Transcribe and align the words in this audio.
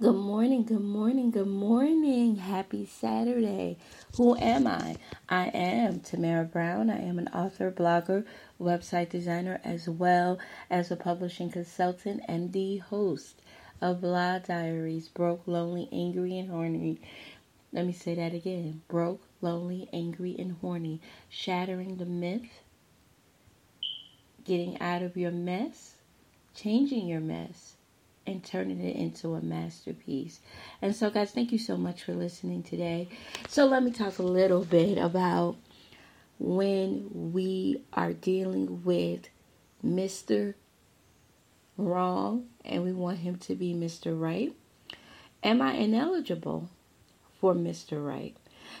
Good 0.00 0.14
morning, 0.14 0.62
good 0.62 0.84
morning, 0.84 1.32
good 1.32 1.48
morning. 1.48 2.36
Happy 2.36 2.86
Saturday. 2.86 3.78
Who 4.16 4.36
am 4.36 4.68
I? 4.68 4.94
I 5.28 5.46
am 5.48 5.98
Tamara 5.98 6.44
Brown. 6.44 6.88
I 6.88 7.00
am 7.00 7.18
an 7.18 7.26
author, 7.34 7.72
blogger, 7.72 8.24
website 8.60 9.08
designer, 9.10 9.60
as 9.64 9.88
well 9.88 10.38
as 10.70 10.92
a 10.92 10.96
publishing 10.96 11.50
consultant 11.50 12.22
and 12.28 12.52
the 12.52 12.76
host 12.76 13.42
of 13.80 14.00
Blah 14.00 14.38
Diaries 14.38 15.08
Broke, 15.08 15.42
Lonely, 15.48 15.88
Angry, 15.90 16.38
and 16.38 16.48
Horny. 16.48 17.00
Let 17.72 17.84
me 17.84 17.92
say 17.92 18.14
that 18.14 18.32
again 18.32 18.82
Broke, 18.86 19.22
Lonely, 19.40 19.88
Angry, 19.92 20.36
and 20.38 20.52
Horny. 20.60 21.00
Shattering 21.28 21.96
the 21.96 22.06
myth, 22.06 22.62
getting 24.44 24.80
out 24.80 25.02
of 25.02 25.16
your 25.16 25.32
mess, 25.32 25.96
changing 26.54 27.08
your 27.08 27.18
mess 27.18 27.77
and 28.28 28.44
turning 28.44 28.80
it 28.80 28.96
into 28.96 29.34
a 29.34 29.40
masterpiece. 29.40 30.40
And 30.82 30.94
so, 30.94 31.10
guys, 31.10 31.30
thank 31.30 31.50
you 31.50 31.58
so 31.58 31.76
much 31.76 32.04
for 32.04 32.12
listening 32.12 32.62
today. 32.62 33.08
So, 33.48 33.66
let 33.66 33.82
me 33.82 33.90
talk 33.90 34.18
a 34.18 34.22
little 34.22 34.64
bit 34.64 34.98
about 34.98 35.56
when 36.38 37.32
we 37.32 37.82
are 37.92 38.12
dealing 38.12 38.84
with 38.84 39.28
Mr. 39.84 40.54
Wrong 41.76 42.46
and 42.64 42.84
we 42.84 42.92
want 42.92 43.18
him 43.18 43.36
to 43.36 43.54
be 43.54 43.72
Mr. 43.72 44.18
Right. 44.18 44.54
Am 45.42 45.62
I 45.62 45.74
ineligible 45.74 46.68
for 47.40 47.54
Mr. 47.54 48.04
Right? 48.04 48.36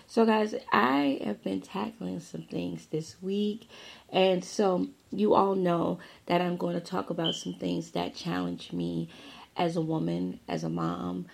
So, 0.06 0.26
guys, 0.26 0.54
I 0.72 1.20
have 1.24 1.42
been 1.42 1.60
tackling 1.60 2.20
some 2.20 2.42
things 2.42 2.86
this 2.86 3.16
week. 3.22 3.68
And 4.10 4.44
so, 4.44 4.88
you 5.10 5.34
all 5.34 5.54
know 5.54 5.98
that 6.26 6.40
I'm 6.40 6.56
going 6.56 6.74
to 6.74 6.80
talk 6.80 7.10
about 7.10 7.34
some 7.34 7.54
things 7.54 7.92
that 7.92 8.14
challenge 8.14 8.72
me 8.72 9.08
as 9.58 9.76
a 9.76 9.82
woman, 9.82 10.40
as 10.48 10.64
a 10.64 10.68
mom, 10.68 11.26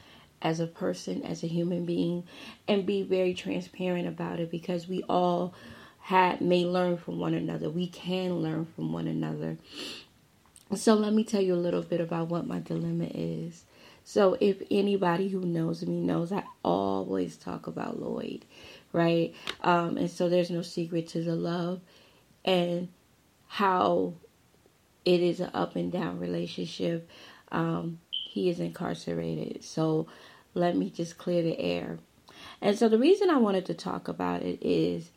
as 0.42 0.58
a 0.58 0.66
person, 0.66 1.22
as 1.22 1.42
a 1.42 1.46
human 1.46 1.84
being, 1.84 2.24
and 2.66 2.86
be 2.86 3.02
very 3.02 3.34
transparent 3.34 4.08
about 4.08 4.40
it 4.40 4.50
because 4.50 4.88
we 4.88 5.02
all 5.08 5.54
have, 6.00 6.40
may 6.40 6.64
learn 6.64 6.96
from 6.96 7.18
one 7.18 7.34
another. 7.34 7.70
We 7.70 7.86
can 7.86 8.36
learn 8.42 8.66
from 8.66 8.92
one 8.92 9.06
another. 9.06 9.56
So, 10.74 10.94
let 10.94 11.12
me 11.12 11.24
tell 11.24 11.40
you 11.40 11.54
a 11.54 11.56
little 11.56 11.82
bit 11.82 12.00
about 12.00 12.28
what 12.28 12.46
my 12.46 12.58
dilemma 12.58 13.08
is. 13.14 13.64
So, 14.02 14.36
if 14.40 14.62
anybody 14.70 15.28
who 15.28 15.40
knows 15.40 15.84
me 15.86 16.00
knows, 16.00 16.32
I 16.32 16.44
always 16.64 17.36
talk 17.36 17.66
about 17.66 18.00
Lloyd, 18.00 18.44
right? 18.92 19.34
Um, 19.62 19.96
and 19.96 20.10
so, 20.10 20.28
there's 20.28 20.50
no 20.50 20.62
secret 20.62 21.08
to 21.08 21.22
the 21.22 21.36
love 21.36 21.80
and 22.44 22.88
how 23.46 24.14
it 25.04 25.20
is 25.20 25.40
an 25.40 25.50
up 25.54 25.76
and 25.76 25.92
down 25.92 26.18
relationship. 26.18 27.08
Um, 27.52 28.00
he 28.34 28.48
is 28.48 28.58
incarcerated. 28.58 29.62
So 29.62 30.08
let 30.54 30.76
me 30.76 30.90
just 30.90 31.18
clear 31.18 31.40
the 31.40 31.56
air. 31.56 31.98
And 32.60 32.76
so 32.76 32.88
the 32.88 32.98
reason 32.98 33.30
I 33.30 33.36
wanted 33.36 33.64
to 33.66 33.74
talk 33.74 34.08
about 34.08 34.42
it 34.42 34.58
is 34.60 35.12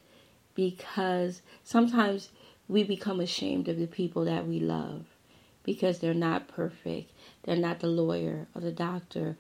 because 0.53 1.41
sometimes 1.63 2.29
we 2.67 2.83
become 2.83 3.19
ashamed 3.19 3.69
of 3.69 3.79
the 3.79 3.87
people 3.87 4.23
that 4.25 4.45
we 4.45 4.59
love 4.59 5.05
because 5.63 5.97
they're 5.97 6.13
not 6.13 6.47
perfect. 6.47 7.11
They're 7.41 7.55
not 7.55 7.79
the 7.79 7.87
lawyer 7.87 8.45
or 8.53 8.61
the 8.61 8.71
doctor 8.71 9.35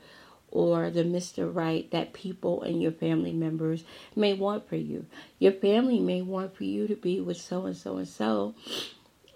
or 0.49 0.89
the 0.89 1.03
Mr. 1.03 1.53
Right 1.53 1.87
that 1.91 2.13
people 2.13 2.63
and 2.63 2.81
your 2.81 2.91
family 2.91 3.31
members 3.31 3.83
may 4.15 4.33
want 4.33 4.67
for 4.67 4.75
you. 4.75 5.05
Your 5.37 5.51
family 5.51 5.99
may 5.99 6.23
want 6.23 6.55
for 6.55 6.63
you 6.63 6.87
to 6.87 6.95
be 6.95 7.21
with 7.21 7.37
so 7.37 7.67
and 7.67 7.77
so 7.77 7.97
and 7.97 8.07
so, 8.07 8.55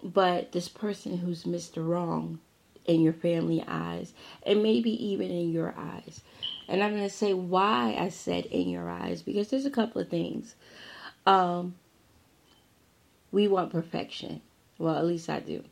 but 0.02 0.50
this 0.50 0.68
person 0.68 1.18
who's 1.18 1.44
Mr. 1.44 1.86
Wrong 1.86 2.40
in 2.86 3.00
your 3.00 3.12
family 3.12 3.62
eyes 3.66 4.12
and 4.44 4.62
maybe 4.62 4.90
even 5.06 5.30
in 5.30 5.52
your 5.52 5.74
eyes. 5.76 6.20
And 6.68 6.82
I'm 6.82 6.90
going 6.90 7.02
to 7.02 7.10
say 7.14 7.34
why 7.34 7.96
I 7.98 8.08
said 8.08 8.46
in 8.46 8.68
your 8.68 8.88
eyes 8.88 9.22
because 9.22 9.48
there's 9.48 9.66
a 9.66 9.70
couple 9.70 10.00
of 10.00 10.08
things. 10.08 10.54
Um, 11.26 11.74
we 13.30 13.48
want 13.48 13.72
perfection. 13.72 14.42
Well, 14.78 14.96
at 14.96 15.06
least 15.06 15.28
I 15.28 15.40
do, 15.40 15.62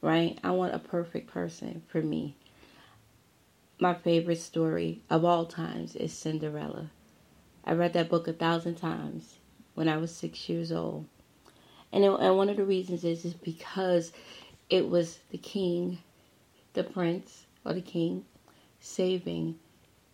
right? 0.00 0.38
I 0.42 0.50
want 0.52 0.74
a 0.74 0.78
perfect 0.78 1.30
person 1.30 1.82
for 1.88 2.00
me. 2.00 2.36
My 3.78 3.94
favorite 3.94 4.38
story 4.38 5.02
of 5.10 5.24
all 5.24 5.46
times 5.46 5.96
is 5.96 6.12
Cinderella. 6.12 6.90
I 7.64 7.72
read 7.72 7.92
that 7.94 8.08
book 8.08 8.28
a 8.28 8.32
thousand 8.32 8.76
times 8.76 9.36
when 9.74 9.88
I 9.88 9.96
was 9.96 10.14
six 10.14 10.48
years 10.48 10.70
old. 10.70 11.06
And, 11.92 12.04
it, 12.04 12.10
and 12.10 12.36
one 12.36 12.48
of 12.48 12.56
the 12.56 12.64
reasons 12.64 13.04
is, 13.04 13.24
is 13.24 13.34
because 13.34 14.12
it 14.70 14.88
was 14.88 15.18
the 15.30 15.38
king 15.38 15.98
the 16.74 16.84
prince 16.84 17.46
or 17.64 17.72
the 17.72 17.80
king 17.80 18.24
saving 18.80 19.58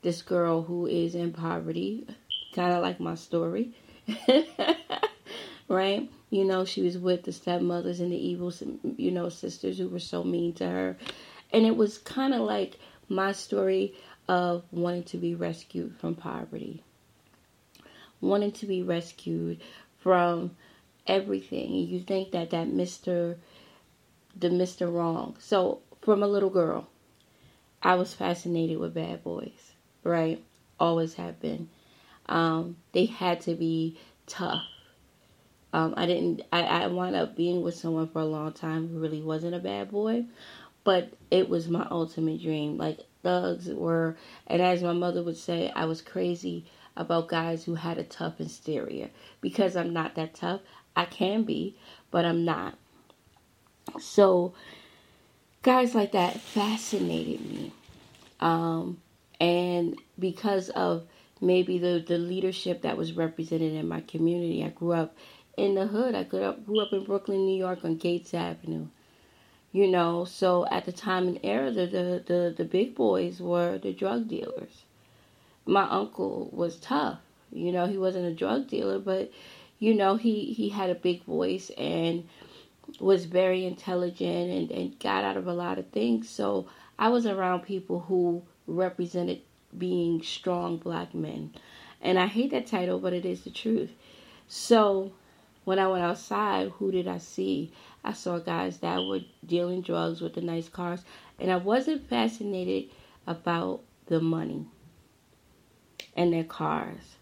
this 0.03 0.23
girl 0.23 0.63
who 0.63 0.87
is 0.87 1.15
in 1.15 1.33
poverty, 1.33 2.07
kind 2.55 2.73
of 2.73 2.83
like 2.83 3.01
my 3.01 3.15
story. 3.15 3.75
right? 5.69 6.11
You 6.31 6.45
know, 6.45 6.65
she 6.65 6.83
was 6.83 6.99
with 6.99 7.25
the 7.25 7.33
stepmothers 7.33 8.01
and 8.01 8.13
the 8.13 8.17
evil, 8.17 8.53
you 8.97 9.11
know, 9.11 9.29
sisters 9.29 9.79
who 9.79 9.89
were 9.89 9.99
so 9.99 10.25
mean 10.25 10.55
to 10.55 10.67
her. 10.67 10.97
And 11.53 11.67
it 11.67 11.77
was 11.77 11.99
kind 11.99 12.35
of 12.35 12.41
like 12.41 12.79
my 13.09 13.33
story 13.33 13.95
of 14.29 14.65
wanting 14.71 15.05
to 15.05 15.17
be 15.17 15.35
rescued 15.35 15.97
from 15.99 16.15
poverty, 16.15 16.83
wanting 18.21 18.53
to 18.53 18.67
be 18.67 18.83
rescued 18.83 19.61
from 19.99 20.51
everything. 21.07 21.73
You 21.73 22.01
think 22.01 22.33
that 22.33 22.51
that 22.51 22.69
Mr. 22.69 23.37
the 24.39 24.49
Mr. 24.49 24.93
Wrong. 24.93 25.37
So 25.39 25.81
from 26.01 26.23
a 26.23 26.29
little 26.29 26.51
girl, 26.51 26.89
I 27.83 27.95
was 27.95 28.15
fascinated 28.15 28.79
with 28.79 28.95
bad 28.95 29.23
boys, 29.23 29.73
right? 30.03 30.43
Always 30.81 31.15
have 31.15 31.41
been. 31.41 31.69
Um, 32.27 32.77
they 32.93 33.07
had 33.07 33.41
to 33.43 33.55
be 33.55 33.99
tough. 34.27 34.65
Um, 35.73 35.95
I 35.97 36.07
didn't. 36.07 36.43
I, 36.53 36.63
I 36.63 36.87
wound 36.87 37.15
up 37.15 37.37
being 37.37 37.63
with 37.63 37.75
someone 37.75 38.09
for 38.09 38.21
a 38.21 38.27
long 38.27 38.53
time 38.53 38.89
who 38.89 38.99
really 38.99 39.23
wasn't 39.23 39.55
a 39.55 39.61
bad 39.61 39.91
boy, 39.91 40.25
but 40.85 41.13
it 41.31 41.49
was 41.49 41.69
my 41.69 41.87
ultimate 41.91 42.41
dream. 42.41 42.79
Like 42.79 43.01
thugs 43.23 43.69
were, 43.69 44.17
and 44.47 44.63
as 44.63 44.83
my 44.83 44.93
mother 44.93 45.23
would 45.23 45.37
say, 45.37 45.71
I 45.75 45.85
was 45.85 46.01
crazy 46.01 46.65
about 46.97 47.29
guys 47.29 47.65
who 47.65 47.75
had 47.75 47.99
a 47.99 48.05
tough 48.05 48.41
exterior 48.41 49.11
because 49.41 49.77
I'm 49.77 49.93
not 49.93 50.15
that 50.17 50.35
tough. 50.35 50.61
I 50.97 51.05
can 51.05 51.45
be, 51.45 51.77
but 52.11 52.25
I'm 52.25 52.45
not. 52.45 52.77
So 54.01 54.55
guys 55.63 55.95
like 55.95 56.13
that 56.13 56.41
fascinated 56.41 57.41
me. 57.41 57.73
Um, 58.41 58.99
and 59.41 59.97
because 60.19 60.69
of 60.71 61.05
maybe 61.41 61.79
the, 61.79 62.05
the 62.07 62.19
leadership 62.19 62.83
that 62.83 62.97
was 62.97 63.13
represented 63.13 63.75
in 63.75 63.89
my 63.89 64.01
community, 64.03 64.65
I 64.65 64.69
grew 64.69 64.93
up 64.93 65.17
in 65.57 65.75
the 65.75 65.87
hood. 65.87 66.15
I 66.15 66.25
grew 66.25 66.43
up, 66.43 66.65
grew 66.65 66.81
up 66.81 66.93
in 66.93 67.05
Brooklyn, 67.05 67.47
New 67.47 67.57
York 67.57 67.85
on 67.85 67.97
Gates 67.97 68.35
Avenue. 68.35 68.87
You 69.71 69.87
know, 69.87 70.25
so 70.25 70.67
at 70.71 70.87
the 70.87 70.93
time 70.93 71.29
and 71.29 71.41
era, 71.43 71.71
the, 71.71 71.87
the, 71.87 72.23
the, 72.27 72.55
the 72.57 72.65
big 72.65 72.95
boys 72.95 73.39
were 73.41 73.79
the 73.79 73.93
drug 73.93 74.27
dealers. 74.27 74.85
My 75.67 75.89
uncle 75.89 76.49
was 76.53 76.77
tough. 76.77 77.19
You 77.53 77.73
know, 77.73 77.87
he 77.87 77.99
wasn't 77.99 78.27
a 78.27 78.35
drug 78.35 78.69
dealer, 78.69 78.99
but, 78.99 79.31
you 79.79 79.95
know, 79.95 80.17
he, 80.17 80.53
he 80.53 80.71
had 80.71 80.91
a 80.91 80.95
big 80.95 81.23
voice 81.25 81.71
and 81.77 82.27
was 83.01 83.25
very 83.25 83.65
intelligent 83.65 84.51
and, 84.51 84.71
and 84.71 84.99
got 84.99 85.25
out 85.25 85.37
of 85.37 85.47
a 85.47 85.53
lot 85.53 85.79
of 85.79 85.89
things. 85.89 86.29
So 86.29 86.69
I 86.99 87.09
was 87.09 87.27
around 87.27 87.61
people 87.61 88.01
who 88.01 88.43
represented 88.67 89.43
being 89.77 90.23
strong 90.23 90.79
black 90.79 91.15
men. 91.15 91.53
And 92.01 92.19
I 92.19 92.27
hate 92.27 92.51
that 92.53 92.67
title, 92.67 92.99
but 92.99 93.13
it 93.13 93.25
is 93.25 93.43
the 93.43 93.51
truth. 93.51 93.91
So 94.47 95.13
when 95.65 95.79
I 95.79 95.89
went 95.89 96.05
outside, 96.05 96.71
who 96.71 96.91
did 96.91 97.07
I 97.07 97.19
see? 97.19 97.73
I 98.05 98.13
saw 98.13 98.39
guys 98.39 98.79
that 98.79 99.05
were 99.05 99.21
dealing 99.45 99.83
drugs 99.83 100.21
with 100.21 100.35
the 100.35 100.41
nice 100.41 100.69
cars. 100.69 101.03
And 101.39 101.51
I 101.53 101.57
wasn't 101.57 102.09
fascinated 102.09 102.91
about 103.27 103.83
the 104.07 104.21
money 104.21 104.67
and 106.17 106.33
their 106.33 106.45
cars. 106.45 107.17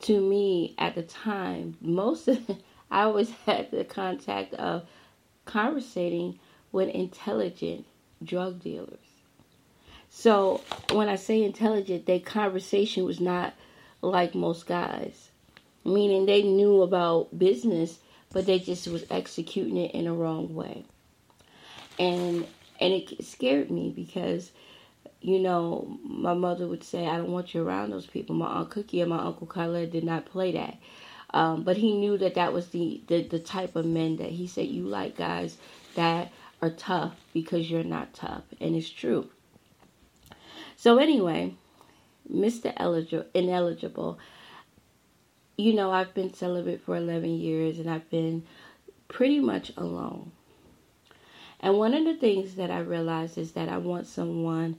To 0.00 0.20
me, 0.20 0.74
at 0.78 0.94
the 0.94 1.02
time, 1.02 1.76
most 1.80 2.28
of 2.28 2.46
I 2.92 3.04
always 3.04 3.30
had 3.46 3.70
the 3.70 3.84
contact 3.84 4.54
of 4.54 4.84
conversating 5.44 6.38
with 6.70 6.88
intelligent 6.90 7.86
drug 8.22 8.62
dealers. 8.62 8.98
So 10.10 10.60
when 10.92 11.08
I 11.08 11.16
say 11.16 11.42
intelligent, 11.42 12.06
their 12.06 12.20
conversation 12.20 13.04
was 13.04 13.18
not 13.18 13.54
like 14.02 14.34
most 14.34 14.66
guys, 14.66 15.30
meaning 15.84 16.26
they 16.26 16.42
knew 16.42 16.82
about 16.82 17.36
business, 17.36 17.98
but 18.30 18.44
they 18.46 18.58
just 18.58 18.86
was 18.88 19.04
executing 19.10 19.78
it 19.78 19.92
in 19.92 20.06
a 20.06 20.14
wrong 20.14 20.54
way. 20.54 20.84
And 21.98 22.46
and 22.78 22.92
it 22.92 23.24
scared 23.24 23.70
me 23.70 23.90
because 23.94 24.50
you 25.22 25.38
know, 25.38 25.98
my 26.02 26.34
mother 26.34 26.66
would 26.66 26.82
say, 26.82 27.06
I 27.06 27.16
don't 27.16 27.30
want 27.30 27.54
you 27.54 27.62
around 27.62 27.90
those 27.90 28.06
people. 28.06 28.34
My 28.34 28.48
Aunt 28.48 28.70
Cookie 28.70 29.00
and 29.00 29.10
my 29.10 29.22
Uncle 29.22 29.46
Khaled 29.46 29.92
did 29.92 30.02
not 30.02 30.26
play 30.26 30.50
that. 30.52 30.78
Um, 31.34 31.62
but 31.62 31.76
he 31.76 31.96
knew 31.96 32.18
that 32.18 32.34
that 32.34 32.52
was 32.52 32.68
the, 32.68 33.00
the, 33.06 33.22
the 33.22 33.38
type 33.38 33.74
of 33.76 33.86
men 33.86 34.16
that 34.16 34.30
he 34.30 34.46
said 34.46 34.66
you 34.66 34.84
like 34.84 35.16
guys 35.16 35.56
that 35.94 36.30
are 36.60 36.70
tough 36.70 37.14
because 37.32 37.70
you're 37.70 37.84
not 37.84 38.12
tough. 38.12 38.44
And 38.60 38.76
it's 38.76 38.90
true. 38.90 39.28
So 40.76 40.98
anyway, 40.98 41.54
Mr. 42.30 42.72
Eligible, 42.76 43.26
ineligible. 43.34 44.18
You 45.56 45.74
know, 45.74 45.90
I've 45.90 46.14
been 46.14 46.34
celibate 46.34 46.82
for 46.82 46.96
11 46.96 47.30
years 47.30 47.78
and 47.78 47.88
I've 47.88 48.08
been 48.10 48.44
pretty 49.08 49.40
much 49.40 49.72
alone. 49.76 50.32
And 51.60 51.78
one 51.78 51.94
of 51.94 52.04
the 52.04 52.14
things 52.14 52.56
that 52.56 52.70
I 52.70 52.80
realized 52.80 53.38
is 53.38 53.52
that 53.52 53.68
I 53.68 53.78
want 53.78 54.06
someone 54.06 54.76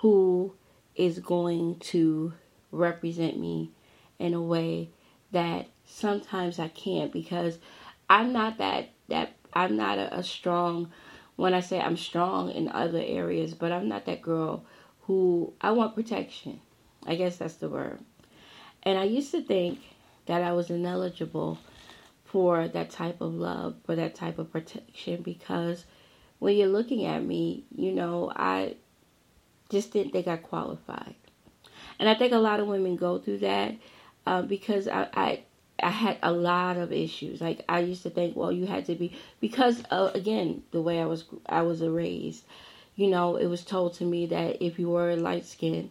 who 0.00 0.52
is 0.96 1.18
going 1.20 1.78
to 1.78 2.32
represent 2.72 3.38
me 3.38 3.70
in 4.18 4.34
a 4.34 4.42
way 4.42 4.88
that 5.30 5.68
sometimes 5.86 6.58
I 6.58 6.68
can't 6.68 7.12
because 7.12 7.58
I'm 8.08 8.32
not 8.32 8.58
that 8.58 8.90
that 9.08 9.32
I'm 9.52 9.76
not 9.76 9.98
a, 9.98 10.18
a 10.18 10.22
strong 10.22 10.90
when 11.36 11.54
I 11.54 11.60
say 11.60 11.80
I'm 11.80 11.96
strong 11.96 12.50
in 12.50 12.68
other 12.68 13.02
areas, 13.04 13.54
but 13.54 13.72
I'm 13.72 13.88
not 13.88 14.06
that 14.06 14.22
girl 14.22 14.64
who 15.02 15.52
I 15.60 15.72
want 15.72 15.94
protection. 15.94 16.60
I 17.06 17.16
guess 17.16 17.36
that's 17.36 17.56
the 17.56 17.68
word. 17.68 17.98
And 18.82 18.98
I 18.98 19.04
used 19.04 19.30
to 19.32 19.42
think 19.42 19.80
that 20.26 20.42
I 20.42 20.52
was 20.52 20.70
ineligible 20.70 21.58
for 22.24 22.68
that 22.68 22.90
type 22.90 23.20
of 23.20 23.34
love, 23.34 23.76
for 23.84 23.96
that 23.96 24.14
type 24.14 24.38
of 24.38 24.50
protection, 24.50 25.22
because 25.22 25.84
when 26.38 26.56
you're 26.56 26.68
looking 26.68 27.04
at 27.04 27.22
me, 27.22 27.64
you 27.74 27.92
know, 27.92 28.32
I 28.34 28.76
just 29.70 29.92
didn't 29.92 30.12
think 30.12 30.26
I 30.26 30.36
qualified. 30.36 31.14
And 31.98 32.08
I 32.08 32.14
think 32.14 32.32
a 32.32 32.38
lot 32.38 32.60
of 32.60 32.66
women 32.66 32.96
go 32.96 33.18
through 33.18 33.38
that 33.38 33.74
uh, 34.26 34.42
because 34.42 34.88
I, 34.88 35.08
I 35.14 35.42
I 35.82 35.90
had 35.90 36.18
a 36.22 36.32
lot 36.32 36.76
of 36.76 36.92
issues. 36.92 37.40
Like 37.40 37.64
I 37.68 37.80
used 37.80 38.02
to 38.04 38.10
think, 38.10 38.36
well, 38.36 38.52
you 38.52 38.66
had 38.66 38.86
to 38.86 38.94
be 38.94 39.12
because 39.40 39.82
uh, 39.90 40.10
again 40.14 40.62
the 40.72 40.80
way 40.82 41.00
I 41.00 41.06
was 41.06 41.24
I 41.46 41.62
was 41.62 41.80
raised. 41.82 42.44
You 42.96 43.08
know, 43.08 43.36
it 43.36 43.46
was 43.46 43.64
told 43.64 43.94
to 43.94 44.04
me 44.04 44.26
that 44.26 44.62
if 44.62 44.78
you 44.78 44.88
were 44.90 45.16
light 45.16 45.44
skinned, 45.44 45.90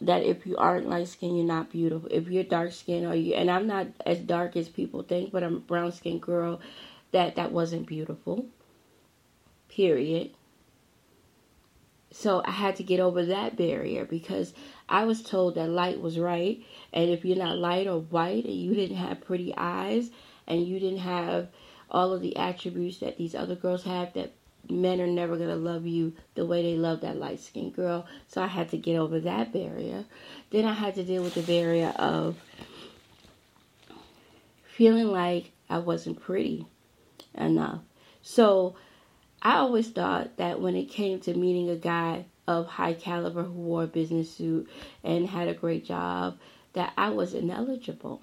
that 0.00 0.22
if 0.24 0.46
you 0.46 0.56
aren't 0.56 0.88
light 0.88 1.08
skinned, 1.08 1.36
you're 1.36 1.46
not 1.46 1.70
beautiful. 1.70 2.08
If 2.12 2.28
you're 2.28 2.44
dark 2.44 2.72
skinned, 2.72 3.06
or 3.06 3.14
you 3.14 3.34
and 3.34 3.50
I'm 3.50 3.66
not 3.66 3.88
as 4.06 4.18
dark 4.20 4.56
as 4.56 4.68
people 4.68 5.02
think, 5.02 5.32
but 5.32 5.42
I'm 5.44 5.56
a 5.56 5.60
brown 5.60 5.92
skinned 5.92 6.22
girl, 6.22 6.60
that 7.12 7.36
that 7.36 7.52
wasn't 7.52 7.86
beautiful. 7.86 8.46
Period. 9.68 10.30
So 12.10 12.42
I 12.44 12.50
had 12.50 12.76
to 12.76 12.82
get 12.82 13.00
over 13.00 13.24
that 13.26 13.56
barrier 13.56 14.04
because 14.04 14.54
I 14.88 15.04
was 15.04 15.22
told 15.22 15.54
that 15.54 15.68
light 15.68 16.00
was 16.00 16.18
right. 16.18 16.62
And 16.92 17.10
if 17.10 17.24
you're 17.24 17.36
not 17.36 17.58
light 17.58 17.86
or 17.86 18.00
white 18.00 18.44
and 18.44 18.54
you 18.54 18.74
didn't 18.74 18.96
have 18.96 19.20
pretty 19.20 19.54
eyes 19.56 20.10
and 20.46 20.66
you 20.66 20.80
didn't 20.80 21.00
have 21.00 21.48
all 21.90 22.12
of 22.12 22.22
the 22.22 22.36
attributes 22.36 22.98
that 22.98 23.18
these 23.18 23.34
other 23.34 23.54
girls 23.54 23.84
have, 23.84 24.14
that 24.14 24.32
men 24.70 25.00
are 25.00 25.06
never 25.06 25.36
going 25.36 25.48
to 25.48 25.56
love 25.56 25.86
you 25.86 26.12
the 26.34 26.46
way 26.46 26.62
they 26.62 26.76
love 26.76 27.00
that 27.02 27.16
light 27.16 27.40
skinned 27.40 27.74
girl. 27.74 28.06
So 28.26 28.42
I 28.42 28.46
had 28.46 28.70
to 28.70 28.78
get 28.78 28.96
over 28.96 29.20
that 29.20 29.52
barrier. 29.52 30.04
Then 30.50 30.64
I 30.64 30.74
had 30.74 30.94
to 30.96 31.04
deal 31.04 31.22
with 31.22 31.34
the 31.34 31.42
barrier 31.42 31.92
of 31.96 32.36
feeling 34.64 35.08
like 35.08 35.52
I 35.68 35.78
wasn't 35.78 36.20
pretty 36.20 36.66
enough. 37.34 37.80
So 38.22 38.76
I 39.42 39.56
always 39.56 39.88
thought 39.88 40.36
that 40.36 40.60
when 40.60 40.74
it 40.74 40.86
came 40.86 41.20
to 41.20 41.34
meeting 41.34 41.70
a 41.70 41.76
guy 41.76 42.24
of 42.46 42.66
high 42.66 42.94
caliber 42.94 43.44
who 43.44 43.52
wore 43.52 43.84
a 43.84 43.86
business 43.86 44.30
suit 44.32 44.68
and 45.04 45.28
had 45.28 45.48
a 45.48 45.54
great 45.54 45.84
job, 45.84 46.38
that 46.72 46.92
I 46.96 47.10
was 47.10 47.34
ineligible. 47.34 48.20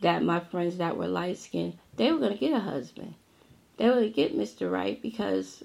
That 0.00 0.22
my 0.22 0.40
friends 0.40 0.78
that 0.78 0.96
were 0.96 1.06
light 1.06 1.38
skinned, 1.38 1.78
they 1.96 2.12
were 2.12 2.18
going 2.18 2.32
to 2.32 2.38
get 2.38 2.52
a 2.52 2.60
husband. 2.60 3.14
They 3.76 3.86
were 3.86 3.94
going 3.94 4.12
to 4.12 4.16
get 4.16 4.36
Mr. 4.36 4.70
Right 4.70 5.00
because 5.00 5.62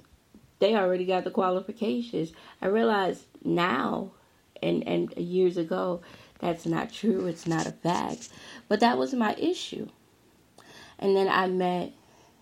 they 0.59 0.75
already 0.75 1.05
got 1.05 1.23
the 1.23 1.31
qualifications. 1.31 2.31
I 2.61 2.67
realized 2.67 3.25
now 3.43 4.11
and, 4.61 4.87
and 4.87 5.15
years 5.17 5.57
ago 5.57 6.01
that's 6.39 6.65
not 6.65 6.91
true. 6.91 7.25
It's 7.25 7.47
not 7.47 7.65
a 7.65 7.71
fact. 7.71 8.29
But 8.67 8.79
that 8.81 8.97
was 8.97 9.13
my 9.13 9.33
issue. 9.35 9.87
And 10.99 11.15
then 11.15 11.27
I 11.27 11.47
met 11.47 11.93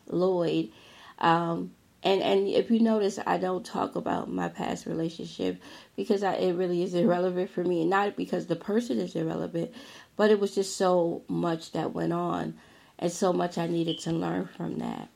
Lloyd 0.08 0.72
um, 1.20 1.72
and 2.04 2.22
and 2.22 2.48
if 2.48 2.70
you 2.70 2.80
notice, 2.80 3.20
I 3.26 3.38
don't 3.38 3.66
talk 3.66 3.96
about 3.96 4.32
my 4.32 4.48
past 4.48 4.86
relationship 4.86 5.60
because 5.96 6.24
I, 6.24 6.34
it 6.36 6.54
really 6.54 6.84
is 6.84 6.94
irrelevant 6.94 7.50
for 7.50 7.64
me. 7.64 7.82
and 7.82 7.90
Not 7.90 8.16
because 8.16 8.46
the 8.46 8.56
person 8.56 9.00
is 9.00 9.16
irrelevant, 9.16 9.74
but 10.16 10.30
it 10.30 10.40
was 10.40 10.54
just 10.54 10.78
so 10.78 11.24
much 11.28 11.72
that 11.72 11.94
went 11.94 12.14
on, 12.14 12.56
and 13.00 13.12
so 13.12 13.34
much 13.34 13.58
I 13.58 13.66
needed 13.68 14.00
to 14.02 14.12
learn 14.12 14.46
from 14.46 14.78
that. 14.80 15.10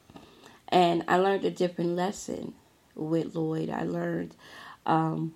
And 0.69 1.04
I 1.07 1.18
learned 1.18 1.46
a 1.46 1.51
different 1.51 1.92
lesson 1.92 2.54
with 2.95 3.36
Lloyd. 3.36 3.69
I 3.69 3.84
learned 3.84 4.36
um, 4.88 5.36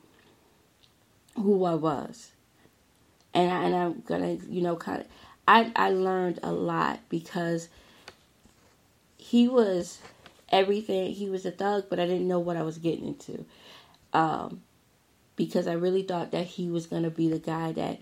who 1.36 1.66
I 1.66 1.76
was, 1.76 2.32
and 3.34 3.52
I, 3.52 3.64
and 3.66 3.76
I'm 3.76 4.02
gonna 4.02 4.38
you 4.50 4.62
know 4.64 4.76
kind 4.76 5.02
of 5.02 5.08
I 5.48 5.72
I 5.76 5.92
learned 5.92 6.40
a 6.42 6.52
lot 6.52 7.00
because 7.10 7.70
he 9.18 9.48
was 9.48 10.00
everything. 10.54 11.12
He 11.12 11.30
was 11.30 11.46
a 11.46 11.52
thug, 11.52 11.86
but 11.90 12.00
I 12.00 12.06
didn't 12.06 12.28
know 12.28 12.40
what 12.40 12.56
I 12.56 12.62
was 12.62 12.78
getting 12.78 13.08
into. 13.08 13.46
Um, 14.14 14.62
because 15.36 15.68
I 15.68 15.74
really 15.74 16.04
thought 16.04 16.32
that 16.32 16.46
he 16.46 16.70
was 16.70 16.86
going 16.86 17.04
to 17.04 17.10
be 17.10 17.28
the 17.28 17.40
guy 17.40 17.72
that 17.74 18.00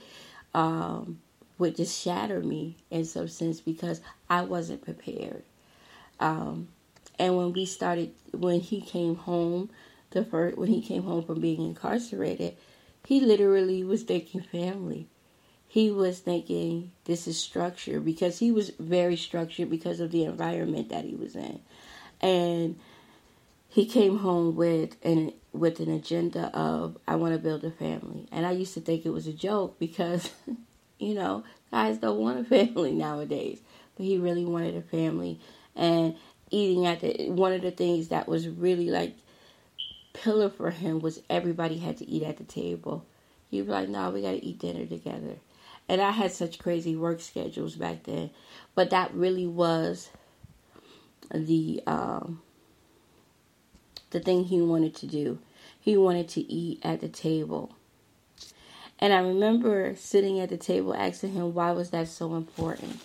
um, 0.54 1.20
would 1.58 1.78
just 1.78 2.00
shatter 2.00 2.42
me 2.42 2.76
in 2.92 3.06
some 3.06 3.30
sense 3.30 3.62
because 3.62 4.02
I 4.30 4.42
wasn't 4.42 4.84
prepared. 4.84 5.44
Um, 6.20 6.68
and 7.18 7.38
when 7.38 7.54
we 7.54 7.66
started, 7.66 8.12
when 8.34 8.60
he 8.60 8.82
came 8.82 9.16
home, 9.16 9.70
the 10.10 10.26
first 10.26 10.58
when 10.58 10.68
he 10.68 10.82
came 10.82 11.04
home 11.04 11.24
from 11.24 11.40
being 11.40 11.66
incarcerated, 11.66 12.58
he 13.06 13.22
literally 13.22 13.86
was 13.86 14.04
thinking 14.04 14.42
family. 14.42 15.08
He 15.70 15.90
was 15.90 16.20
thinking 16.20 16.92
this 17.06 17.28
is 17.28 17.40
structure 17.40 18.02
because 18.02 18.40
he 18.40 18.52
was 18.52 18.72
very 18.72 19.16
structured 19.16 19.70
because 19.70 20.02
of 20.02 20.12
the 20.12 20.26
environment 20.26 20.90
that 20.90 21.06
he 21.06 21.16
was 21.16 21.34
in 21.34 21.62
and 22.22 22.80
he 23.68 23.86
came 23.86 24.20
home 24.20 24.56
with 24.56 24.96
an 25.04 25.34
with 25.54 25.80
an 25.80 25.92
agenda 25.92 26.56
of 26.56 26.98
I 27.08 27.16
want 27.16 27.34
to 27.34 27.40
build 27.40 27.64
a 27.64 27.72
family. 27.72 28.28
And 28.32 28.46
I 28.46 28.52
used 28.52 28.74
to 28.76 28.82
think 28.82 29.06
it 29.06 29.12
was 29.12 29.28
a 29.28 29.34
joke 29.34 29.80
because 29.80 30.30
you 31.00 31.16
know, 31.16 31.44
guys 31.72 31.98
don't 31.98 32.20
want 32.20 32.40
a 32.40 32.44
family 32.66 32.94
nowadays. 32.94 33.62
But 33.96 34.06
he 34.06 34.18
really 34.18 34.46
wanted 34.46 34.76
a 34.76 34.82
family 34.82 35.40
and 35.76 36.16
eating 36.50 36.86
at 36.86 37.02
the 37.02 37.30
one 37.30 37.54
of 37.54 37.62
the 37.62 37.72
things 37.72 38.10
that 38.10 38.28
was 38.28 38.48
really 38.48 38.90
like 38.90 39.16
pillar 40.14 40.50
for 40.50 40.70
him 40.70 41.00
was 41.00 41.22
everybody 41.30 41.78
had 41.78 41.98
to 41.98 42.08
eat 42.08 42.24
at 42.24 42.38
the 42.38 42.44
table. 42.44 43.06
He 43.50 43.62
was 43.62 43.70
like, 43.70 43.90
"No, 43.90 44.12
we 44.12 44.22
got 44.22 44.32
to 44.32 44.46
eat 44.46 44.60
dinner 44.60 44.86
together." 44.86 45.36
And 45.90 46.02
I 46.02 46.12
had 46.12 46.32
such 46.32 46.60
crazy 46.60 46.96
work 46.96 47.20
schedules 47.22 47.76
back 47.76 48.04
then, 48.04 48.30
but 48.76 48.92
that 48.92 49.14
really 49.14 49.48
was 49.48 50.10
the 51.34 51.82
um, 51.88 52.42
the 54.12 54.20
thing 54.20 54.46
he 54.46 54.62
wanted 54.62 54.96
to 54.96 55.08
do. 55.08 55.40
He 55.80 55.98
wanted 55.98 56.30
to 56.30 56.42
eat 56.42 56.80
at 56.84 57.02
the 57.02 57.10
table. 57.10 57.76
And 59.00 59.14
I 59.14 59.20
remember 59.20 59.96
sitting 59.96 60.40
at 60.40 60.50
the 60.50 60.58
table 60.58 60.94
asking 60.94 61.34
him 61.34 61.56
why 61.56 61.72
was 61.72 61.90
that 61.90 62.08
so 62.08 62.36
important. 62.36 63.00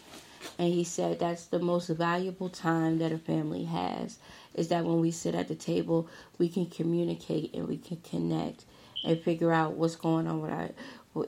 And 0.59 0.73
he 0.73 0.85
said 0.85 1.19
that's 1.19 1.47
the 1.47 1.59
most 1.59 1.89
valuable 1.89 2.51
time 2.51 2.99
that 2.99 3.13
a 3.13 3.19
family 3.19 3.65
has 3.65 4.19
is 4.55 4.69
that 4.69 4.85
when 4.85 5.01
we 5.01 5.11
sit 5.11 5.35
at 5.35 5.49
the 5.49 5.55
table, 5.55 6.09
we 6.39 6.49
can 6.49 6.67
communicate 6.67 7.55
and 7.55 7.67
we 7.67 7.79
can 7.79 7.99
connect 7.99 8.65
and 9.05 9.21
figure 9.21 9.53
out 9.53 9.75
what's 9.75 9.97
going 9.97 10.27
on 10.27 10.41
with 10.43 10.51
our 10.51 10.71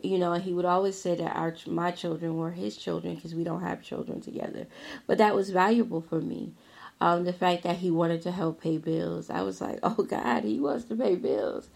you 0.02 0.18
know, 0.18 0.34
he 0.34 0.52
would 0.52 0.66
always 0.66 1.00
say 1.00 1.14
that 1.14 1.34
our 1.34 1.54
my 1.66 1.90
children 1.90 2.36
were 2.36 2.50
his 2.50 2.76
children 2.76 3.14
because 3.14 3.34
we 3.34 3.42
don't 3.42 3.62
have 3.62 3.82
children 3.82 4.20
together. 4.20 4.66
But 5.06 5.16
that 5.16 5.34
was 5.34 5.48
valuable 5.48 6.02
for 6.02 6.20
me 6.20 6.52
um, 7.00 7.24
the 7.24 7.32
fact 7.32 7.62
that 7.62 7.76
he 7.76 7.90
wanted 7.90 8.22
to 8.22 8.32
help 8.32 8.60
pay 8.60 8.78
bills. 8.78 9.30
I 9.30 9.42
was 9.42 9.60
like, 9.60 9.78
oh 9.82 10.02
God, 10.02 10.44
he 10.44 10.58
wants 10.60 10.84
to 10.86 10.96
pay 10.96 11.14
bills. 11.14 11.68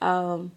Um, 0.00 0.52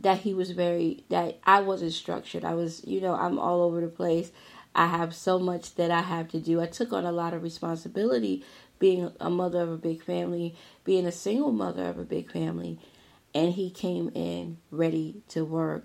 that 0.00 0.18
he 0.18 0.34
was 0.34 0.50
very, 0.50 1.04
that 1.10 1.38
I 1.44 1.60
wasn't 1.60 1.92
structured. 1.92 2.44
I 2.44 2.54
was, 2.54 2.84
you 2.84 3.00
know, 3.00 3.14
I'm 3.14 3.38
all 3.38 3.62
over 3.62 3.80
the 3.80 3.86
place. 3.86 4.32
I 4.74 4.86
have 4.86 5.14
so 5.14 5.38
much 5.38 5.74
that 5.76 5.90
I 5.90 6.00
have 6.00 6.28
to 6.28 6.40
do. 6.40 6.60
I 6.60 6.66
took 6.66 6.92
on 6.92 7.04
a 7.04 7.12
lot 7.12 7.34
of 7.34 7.42
responsibility 7.42 8.44
being 8.78 9.12
a 9.20 9.30
mother 9.30 9.60
of 9.60 9.70
a 9.70 9.76
big 9.76 10.02
family, 10.02 10.56
being 10.82 11.06
a 11.06 11.12
single 11.12 11.52
mother 11.52 11.86
of 11.86 11.98
a 11.98 12.04
big 12.04 12.32
family. 12.32 12.78
And 13.34 13.52
he 13.52 13.70
came 13.70 14.10
in 14.14 14.58
ready 14.70 15.22
to 15.28 15.44
work. 15.44 15.84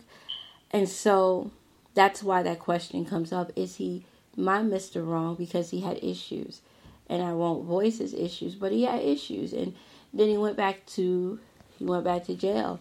And 0.72 0.90
so 0.90 1.52
that's 1.94 2.24
why 2.24 2.44
that 2.44 2.60
question 2.60 3.06
comes 3.06 3.32
up. 3.32 3.52
Is 3.56 3.76
he 3.76 4.06
my 4.36 4.60
Mr. 4.60 5.06
Wrong 5.06 5.36
because 5.36 5.70
he 5.70 5.82
had 5.82 6.04
issues? 6.04 6.62
And 7.10 7.22
I 7.22 7.34
won't 7.34 7.66
voice 7.66 8.00
his 8.00 8.14
issues, 8.14 8.56
but 8.56 8.72
he 8.72 8.84
had 8.84 9.02
issues, 9.02 9.54
and 9.54 9.76
then 10.14 10.30
he 10.30 10.38
went 10.38 10.58
back 10.58 10.86
to 10.88 11.40
he 11.78 11.86
went 11.86 12.04
back 12.04 12.26
to 12.26 12.36
jail, 12.36 12.80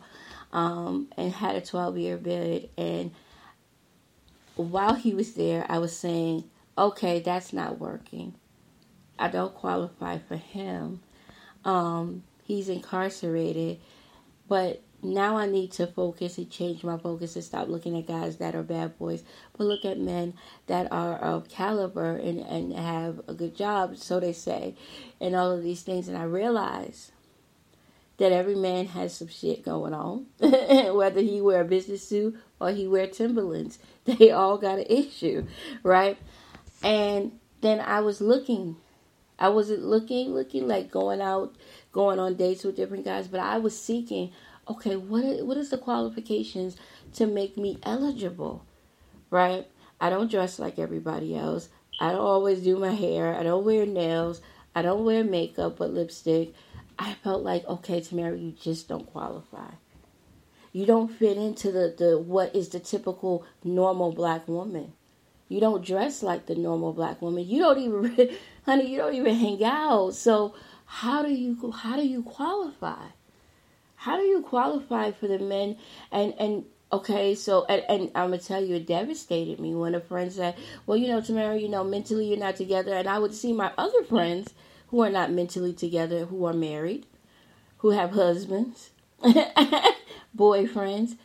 um, 0.53 1.09
and 1.17 1.33
had 1.33 1.57
a 1.57 1.61
twelve 1.61 1.99
year 1.99 2.17
bid. 2.17 2.71
And 2.77 3.13
while 4.57 4.95
he 4.95 5.15
was 5.15 5.35
there, 5.35 5.67
I 5.69 5.79
was 5.79 5.97
saying, 5.97 6.45
okay, 6.77 7.21
that's 7.21 7.53
not 7.53 7.79
working. 7.79 8.35
I 9.19 9.29
don't 9.29 9.55
qualify 9.55 10.19
for 10.19 10.37
him. 10.37 11.01
Um, 11.65 12.23
he's 12.45 12.69
incarcerated, 12.69 13.81
but 14.49 14.83
now 15.03 15.37
I 15.37 15.47
need 15.47 15.73
to 15.73 15.87
focus 15.87 16.39
and 16.39 16.51
change 16.51 16.83
my 16.83 16.97
focus 16.99 17.37
and 17.37 17.45
stop 17.45 17.69
looking 17.69 17.97
at 17.99 18.07
guys 18.07 18.37
that 18.39 18.55
are 18.55 18.63
bad 18.63 18.99
boys, 18.99 19.23
but 19.57 19.65
look 19.65 19.85
at 19.85 19.99
men 19.99 20.35
that 20.67 20.91
are 20.91 21.17
of 21.17 21.49
caliber 21.49 22.17
and, 22.17 22.41
and 22.41 22.73
have 22.73 23.21
a 23.29 23.35
good 23.35 23.55
job, 23.55 23.97
so 23.97 24.21
they 24.21 24.33
say, 24.33 24.75
and 25.21 25.37
all 25.37 25.53
of 25.53 25.63
these 25.63 25.83
things. 25.83 26.09
And 26.09 26.17
I 26.17 26.25
realize 26.25 27.13
that 28.19 28.33
every 28.33 28.55
man 28.55 28.87
has 28.87 29.15
some 29.15 29.29
shit 29.29 29.65
going 29.65 29.93
on, 29.93 30.27
whether 30.95 31.21
he 31.21 31.41
wear 31.41 31.61
a 31.61 31.65
business 31.65 32.09
suit 32.09 32.39
or 32.61 32.71
he 32.71 32.87
wear 32.87 33.07
Timberlands. 33.07 33.79
They 34.07 34.31
all 34.31 34.57
got 34.57 34.79
an 34.79 34.87
issue, 34.89 35.49
right? 35.83 36.17
And 36.81 37.41
then 37.61 37.81
I 37.81 37.99
was 38.01 38.21
looking. 38.21 38.77
I 39.37 39.49
wasn't 39.49 39.83
looking, 39.83 40.33
looking 40.33 40.69
like 40.69 40.93
going 40.93 41.21
out, 41.21 41.57
going 41.91 42.21
on 42.21 42.37
dates 42.37 42.63
with 42.63 42.77
different 42.77 43.05
guys, 43.05 43.27
but 43.27 43.41
I 43.41 43.59
was 43.59 43.79
seeking 43.79 44.31
okay, 44.69 44.97
what 44.97 45.25
is, 45.25 45.43
what 45.43 45.57
is 45.57 45.71
the 45.71 45.79
qualifications 45.79 46.77
to 47.15 47.27
make 47.27 47.57
me 47.57 47.79
eligible, 47.83 48.65
right? 49.31 49.67
I 50.01 50.11
don't 50.11 50.31
dress 50.31 50.59
like 50.59 50.79
everybody 50.79 51.37
else. 51.37 51.69
I 52.01 52.13
don't 52.13 52.21
always 52.21 52.61
do 52.61 52.79
my 52.79 52.93
hair. 52.93 53.35
I 53.35 53.43
don't 53.43 53.65
wear 53.65 53.87
nails. 53.87 54.41
I 54.75 54.83
don't 54.83 55.05
wear 55.05 55.25
makeup 55.25 55.79
but 55.79 55.95
lipstick. 55.95 56.53
I 56.99 57.15
felt 57.15 57.43
like, 57.43 57.67
okay, 57.67 58.01
Tamara, 58.01 58.37
you 58.37 58.53
just 58.53 58.89
don't 58.89 59.07
qualify. 59.07 59.71
You 60.73 60.85
don't 60.85 61.09
fit 61.09 61.39
into 61.39 61.73
the, 61.73 61.95
the 61.97 62.19
what 62.19 62.55
is 62.55 62.69
the 62.69 62.81
typical 62.81 63.47
normal 63.65 64.13
black 64.13 64.47
woman. 64.47 64.93
You 65.49 65.61
don't 65.61 65.85
dress 65.85 66.23
like 66.23 66.47
the 66.47 66.55
normal 66.55 66.93
black 66.93 67.23
woman. 67.23 67.49
You 67.49 67.61
don't 67.61 67.79
even, 67.79 68.37
honey, 68.67 68.91
you 68.91 68.99
don't 68.99 69.15
even 69.15 69.35
hang 69.35 69.65
out. 69.65 70.15
So 70.15 70.55
how 70.85 71.23
do 71.23 71.33
you 71.33 71.73
how 71.73 71.97
do 71.97 72.07
you 72.07 72.23
qualify? 72.23 73.07
How 74.07 74.17
do 74.17 74.23
you 74.23 74.41
qualify 74.41 75.11
for 75.11 75.27
the 75.27 75.41
men? 75.41 75.77
And 76.13 76.33
and 76.39 76.65
okay 76.93 77.35
so 77.35 77.65
and, 77.69 77.83
and 77.89 78.03
i'm 78.15 78.31
gonna 78.31 78.39
tell 78.39 78.65
you 78.65 78.77
it 78.77 78.87
devastated 78.87 79.59
me 79.59 79.75
when 79.75 79.93
a 79.93 80.01
friend 80.01 80.33
said 80.33 80.55
well 80.87 80.97
you 80.97 81.09
know 81.09 81.21
tamara 81.21 81.57
you 81.57 81.69
know 81.69 81.83
mentally 81.83 82.29
you're 82.29 82.39
not 82.39 82.55
together. 82.55 82.95
And 82.95 83.09
i 83.09 83.19
would 83.19 83.35
see 83.35 83.53
my 83.53 83.73
other 83.77 84.05
friends 84.05 84.55
who 84.89 85.03
are 85.03 85.11
not 85.11 85.33
mentally 85.33 85.73
together 85.73 86.27
who 86.27 86.45
are 86.45 86.53
married 86.53 87.05
who 87.79 87.91
have 87.91 88.13
husbands 88.13 88.91
boyfriends. 90.37 91.17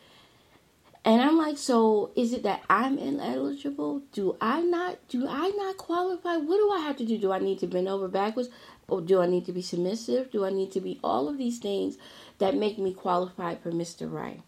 And 1.04 1.22
i'm 1.22 1.38
like 1.38 1.58
so 1.58 2.10
is 2.16 2.32
it 2.32 2.42
that 2.42 2.62
i'm 2.68 2.98
ineligible? 2.98 4.02
Do 4.12 4.36
i 4.40 4.60
not 4.60 4.98
do 5.08 5.28
i 5.28 5.48
not 5.50 5.76
qualify? 5.76 6.36
What 6.38 6.56
do 6.56 6.72
i 6.72 6.80
have 6.80 6.96
to 6.96 7.04
do? 7.04 7.18
Do 7.18 7.30
i 7.30 7.38
need 7.38 7.60
to 7.60 7.68
bend 7.68 7.88
over 7.88 8.08
backwards? 8.08 8.48
Or 8.88 9.00
do 9.00 9.20
i 9.20 9.26
need 9.26 9.46
to 9.46 9.52
be 9.52 9.62
submissive? 9.62 10.32
Do 10.32 10.44
i 10.44 10.50
need 10.50 10.72
to 10.72 10.80
be 10.80 10.98
all 11.04 11.28
of 11.28 11.38
these 11.38 11.58
things 11.58 11.96
that 12.38 12.56
make 12.56 12.78
me 12.78 12.92
qualified 12.92 13.60
for 13.60 13.70
Mr. 13.70 14.10
Right. 14.10 14.42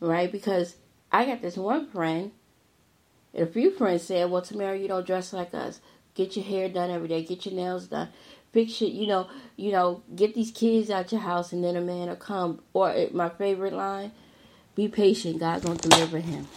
Right? 0.00 0.30
Because 0.30 0.76
I 1.12 1.24
got 1.26 1.42
this 1.42 1.56
one 1.56 1.86
friend, 1.86 2.32
and 3.34 3.48
a 3.48 3.50
few 3.50 3.70
friends 3.70 4.02
said, 4.02 4.30
Well, 4.30 4.42
Tamara, 4.42 4.78
you 4.78 4.88
don't 4.88 5.06
dress 5.06 5.32
like 5.32 5.54
us. 5.54 5.80
Get 6.14 6.36
your 6.36 6.44
hair 6.44 6.68
done 6.68 6.90
every 6.90 7.08
day, 7.08 7.22
get 7.24 7.46
your 7.46 7.54
nails 7.54 7.86
done. 7.86 8.08
It, 8.52 8.80
you 8.80 9.06
know, 9.06 9.28
you 9.56 9.70
know, 9.70 10.02
get 10.14 10.34
these 10.34 10.50
kids 10.50 10.90
out 10.90 11.12
your 11.12 11.20
house 11.20 11.52
and 11.52 11.62
then 11.62 11.76
a 11.76 11.80
man 11.80 12.08
will 12.08 12.16
come. 12.16 12.60
Or 12.72 12.90
eh, 12.90 13.08
my 13.12 13.28
favorite 13.28 13.72
line, 13.72 14.10
be 14.74 14.88
patient, 14.88 15.38
God 15.38 15.62
gonna 15.62 15.78
deliver 15.78 16.18
him. 16.18 16.48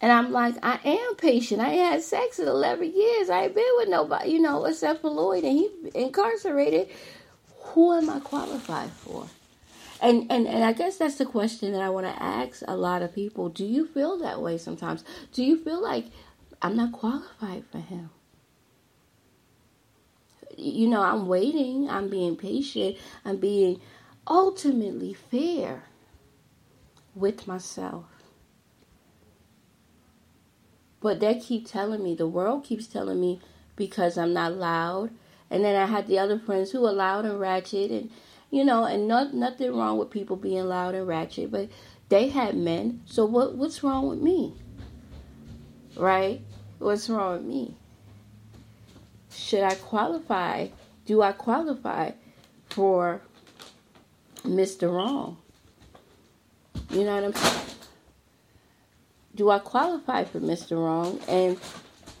And 0.00 0.10
I'm 0.10 0.32
like, 0.32 0.56
I 0.64 0.80
am 0.84 1.14
patient. 1.14 1.60
I 1.60 1.70
ain't 1.70 1.92
had 1.92 2.02
sex 2.02 2.40
in 2.40 2.48
11 2.48 2.92
years. 2.92 3.30
I 3.30 3.44
ain't 3.44 3.54
been 3.54 3.64
with 3.76 3.88
nobody, 3.88 4.30
you 4.30 4.40
know, 4.40 4.64
except 4.64 5.00
for 5.00 5.10
Lloyd, 5.10 5.44
and 5.44 5.52
he 5.52 5.70
incarcerated 5.94 6.88
who 7.62 7.92
am 7.92 8.10
I 8.10 8.20
qualified 8.20 8.90
for? 8.90 9.26
And, 10.00 10.26
and 10.30 10.48
and 10.48 10.64
I 10.64 10.72
guess 10.72 10.96
that's 10.96 11.16
the 11.16 11.24
question 11.24 11.72
that 11.72 11.80
I 11.80 11.88
want 11.88 12.06
to 12.06 12.22
ask 12.22 12.62
a 12.66 12.76
lot 12.76 13.02
of 13.02 13.14
people. 13.14 13.48
Do 13.48 13.64
you 13.64 13.86
feel 13.86 14.18
that 14.18 14.42
way 14.42 14.58
sometimes? 14.58 15.04
Do 15.32 15.44
you 15.44 15.62
feel 15.62 15.80
like 15.80 16.06
I'm 16.60 16.76
not 16.76 16.90
qualified 16.92 17.64
for 17.70 17.78
him? 17.78 18.10
You 20.58 20.88
know, 20.88 21.00
I'm 21.00 21.28
waiting, 21.28 21.88
I'm 21.88 22.08
being 22.08 22.36
patient, 22.36 22.96
I'm 23.24 23.36
being 23.36 23.80
ultimately 24.26 25.14
fair 25.14 25.84
with 27.14 27.46
myself. 27.46 28.06
But 31.00 31.20
they 31.20 31.38
keep 31.38 31.66
telling 31.66 32.02
me, 32.02 32.14
the 32.14 32.28
world 32.28 32.64
keeps 32.64 32.86
telling 32.86 33.20
me 33.20 33.40
because 33.76 34.18
I'm 34.18 34.32
not 34.32 34.52
loud, 34.52 35.10
and 35.52 35.62
then 35.62 35.76
I 35.76 35.84
had 35.84 36.08
the 36.08 36.18
other 36.18 36.38
friends 36.38 36.72
who 36.72 36.80
were 36.80 36.92
loud 36.92 37.26
and 37.26 37.38
ratchet, 37.38 37.90
and 37.90 38.10
you 38.50 38.64
know, 38.64 38.84
and 38.84 39.06
not, 39.06 39.34
nothing 39.34 39.76
wrong 39.76 39.98
with 39.98 40.10
people 40.10 40.34
being 40.34 40.64
loud 40.64 40.94
and 40.94 41.06
ratchet, 41.06 41.50
but 41.50 41.68
they 42.08 42.28
had 42.28 42.56
men. 42.56 43.02
So 43.04 43.26
what 43.26 43.54
what's 43.54 43.84
wrong 43.84 44.08
with 44.08 44.18
me? 44.18 44.54
Right? 45.94 46.40
What's 46.78 47.10
wrong 47.10 47.34
with 47.34 47.44
me? 47.44 47.76
Should 49.30 49.62
I 49.62 49.74
qualify? 49.74 50.68
Do 51.04 51.20
I 51.20 51.32
qualify 51.32 52.12
for 52.70 53.20
Mr. 54.44 54.90
Wrong? 54.90 55.36
You 56.90 57.04
know 57.04 57.14
what 57.14 57.24
I'm 57.24 57.34
saying? 57.34 57.66
Do 59.34 59.50
I 59.50 59.58
qualify 59.58 60.24
for 60.24 60.40
Mr. 60.40 60.76
Wrong? 60.76 61.20
And 61.28 61.58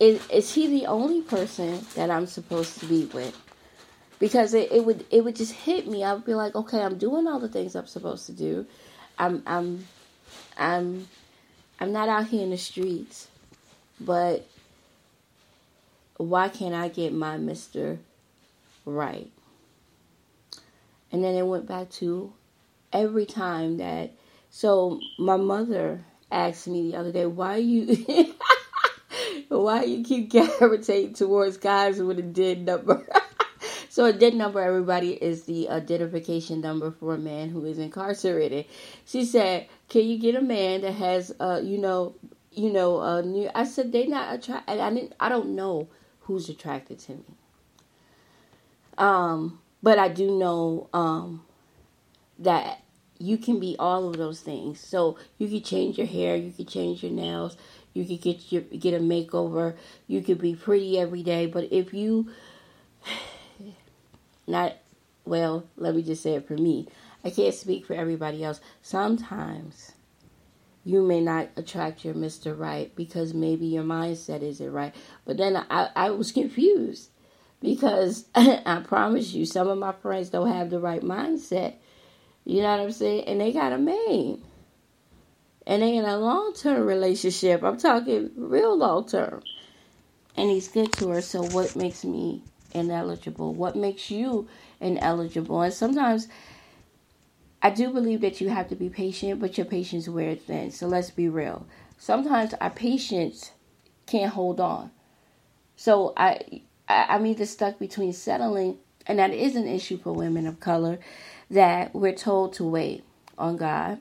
is 0.02 0.20
is 0.30 0.52
he 0.52 0.66
the 0.66 0.86
only 0.86 1.22
person 1.22 1.78
that 1.94 2.10
I'm 2.10 2.26
supposed 2.26 2.80
to 2.80 2.86
be 2.86 3.04
with? 3.04 3.38
Because 4.18 4.52
it, 4.52 4.72
it 4.72 4.84
would 4.84 5.06
it 5.12 5.22
would 5.22 5.36
just 5.36 5.52
hit 5.52 5.86
me. 5.86 6.02
I 6.02 6.12
would 6.12 6.26
be 6.26 6.34
like, 6.34 6.56
okay, 6.56 6.80
I'm 6.80 6.98
doing 6.98 7.28
all 7.28 7.38
the 7.38 7.48
things 7.48 7.76
I'm 7.76 7.86
supposed 7.86 8.26
to 8.26 8.32
do. 8.32 8.66
I'm 9.16 9.44
I'm 9.46 9.86
I'm 10.58 11.06
I'm 11.78 11.92
not 11.92 12.08
out 12.08 12.26
here 12.26 12.42
in 12.42 12.50
the 12.50 12.58
streets, 12.58 13.28
but 14.00 14.44
why 16.16 16.48
can't 16.48 16.74
I 16.74 16.88
get 16.88 17.12
my 17.12 17.36
Mister 17.36 18.00
right? 18.84 19.30
And 21.12 21.22
then 21.22 21.36
it 21.36 21.46
went 21.46 21.68
back 21.68 21.90
to 21.90 22.32
every 22.92 23.26
time 23.26 23.76
that. 23.76 24.10
So 24.50 25.00
my 25.16 25.36
mother 25.36 26.04
asked 26.30 26.66
me 26.66 26.90
the 26.90 26.98
other 26.98 27.12
day, 27.12 27.24
"Why 27.24 27.58
you?" 27.58 28.34
Why 29.48 29.84
you 29.84 30.02
keep 30.04 30.30
gravitating 30.58 31.14
towards 31.14 31.56
guys 31.56 32.00
with 32.00 32.18
a 32.18 32.22
DIN 32.22 32.64
number? 32.64 33.06
so 33.88 34.06
a 34.06 34.12
DIN 34.12 34.38
number, 34.38 34.60
everybody, 34.60 35.12
is 35.12 35.44
the 35.44 35.68
identification 35.68 36.60
number 36.60 36.90
for 36.90 37.14
a 37.14 37.18
man 37.18 37.50
who 37.50 37.64
is 37.64 37.78
incarcerated. 37.78 38.66
She 39.04 39.24
said, 39.24 39.68
"Can 39.88 40.06
you 40.06 40.18
get 40.18 40.34
a 40.34 40.42
man 40.42 40.82
that 40.82 40.92
has, 40.94 41.34
uh, 41.40 41.60
you 41.62 41.78
know, 41.78 42.14
you 42.50 42.72
know, 42.72 43.00
uh, 43.00 43.20
new?" 43.22 43.50
I 43.54 43.64
said, 43.64 43.92
"They 43.92 44.06
not 44.06 44.34
attracted. 44.34 44.80
I 44.80 44.90
didn't. 44.90 45.14
I 45.20 45.28
don't 45.28 45.50
know 45.50 45.88
who's 46.22 46.48
attracted 46.48 46.98
to 47.00 47.12
me. 47.12 47.24
Um, 48.98 49.60
but 49.82 49.98
I 49.98 50.08
do 50.08 50.30
know 50.30 50.88
um 50.92 51.44
that." 52.38 52.78
You 53.18 53.38
can 53.38 53.60
be 53.60 53.76
all 53.78 54.08
of 54.08 54.16
those 54.16 54.40
things. 54.40 54.80
So 54.80 55.16
you 55.38 55.46
can 55.46 55.62
change 55.62 55.96
your 55.96 56.08
hair, 56.08 56.34
you 56.34 56.50
can 56.50 56.66
change 56.66 57.04
your 57.04 57.12
nails, 57.12 57.56
you 57.94 58.04
could 58.04 58.20
get 58.20 58.52
your 58.52 58.62
get 58.62 58.94
a 58.94 58.98
makeover. 58.98 59.76
You 60.06 60.22
could 60.22 60.40
be 60.40 60.54
pretty 60.54 60.98
every 60.98 61.22
day, 61.22 61.46
but 61.46 61.72
if 61.72 61.92
you 61.92 62.30
not 64.46 64.76
well, 65.24 65.64
let 65.76 65.94
me 65.94 66.02
just 66.02 66.22
say 66.22 66.34
it 66.34 66.46
for 66.46 66.56
me. 66.56 66.88
I 67.24 67.30
can't 67.30 67.54
speak 67.54 67.86
for 67.86 67.94
everybody 67.94 68.42
else. 68.42 68.60
Sometimes 68.82 69.92
you 70.84 71.00
may 71.02 71.20
not 71.20 71.48
attract 71.56 72.04
your 72.04 72.14
Mr. 72.14 72.58
Right 72.58 72.94
because 72.96 73.34
maybe 73.34 73.66
your 73.66 73.84
mindset 73.84 74.42
isn't 74.42 74.72
right. 74.72 74.94
But 75.24 75.36
then 75.36 75.56
I, 75.56 75.90
I 75.94 76.10
was 76.10 76.32
confused 76.40 77.10
because 77.60 78.26
I 78.34 78.82
promise 78.86 79.32
you, 79.32 79.46
some 79.46 79.68
of 79.68 79.78
my 79.78 79.92
friends 79.92 80.30
don't 80.30 80.50
have 80.50 80.70
the 80.70 80.80
right 80.80 81.02
mindset. 81.02 81.74
You 82.44 82.62
know 82.62 82.72
what 82.72 82.80
I'm 82.80 82.92
saying? 82.92 83.24
And 83.28 83.40
they 83.40 83.52
got 83.52 83.72
a 83.72 83.78
man 83.78 84.42
and 85.66 85.82
they 85.82 85.96
in 85.96 86.04
a 86.04 86.16
long 86.16 86.54
term 86.54 86.86
relationship. 86.86 87.62
I'm 87.62 87.78
talking 87.78 88.30
real 88.36 88.76
long 88.76 89.06
term. 89.06 89.42
And 90.36 90.48
he's 90.48 90.68
good 90.68 90.92
to 90.94 91.10
her, 91.10 91.20
so 91.20 91.42
what 91.42 91.76
makes 91.76 92.04
me 92.04 92.42
ineligible? 92.72 93.52
What 93.54 93.76
makes 93.76 94.10
you 94.10 94.48
ineligible? 94.80 95.60
And 95.60 95.74
sometimes 95.74 96.28
I 97.60 97.70
do 97.70 97.92
believe 97.92 98.22
that 98.22 98.40
you 98.40 98.48
have 98.48 98.68
to 98.68 98.74
be 98.74 98.88
patient, 98.88 99.40
but 99.40 99.58
your 99.58 99.66
patience 99.66 100.08
wears 100.08 100.40
thin. 100.40 100.70
So 100.70 100.86
let's 100.86 101.10
be 101.10 101.28
real. 101.28 101.66
Sometimes 101.98 102.54
our 102.60 102.70
patience 102.70 103.52
can't 104.06 104.32
hold 104.32 104.58
on. 104.58 104.90
So 105.76 106.14
I, 106.16 106.62
I 106.88 107.06
I'm 107.10 107.26
either 107.26 107.46
stuck 107.46 107.78
between 107.78 108.12
settling, 108.12 108.78
and 109.06 109.18
that 109.18 109.32
is 109.34 109.54
an 109.54 109.68
issue 109.68 109.98
for 109.98 110.12
women 110.12 110.46
of 110.46 110.60
color, 110.60 110.98
that 111.50 111.94
we're 111.94 112.14
told 112.14 112.54
to 112.54 112.64
wait 112.64 113.04
on 113.36 113.56
God 113.56 113.98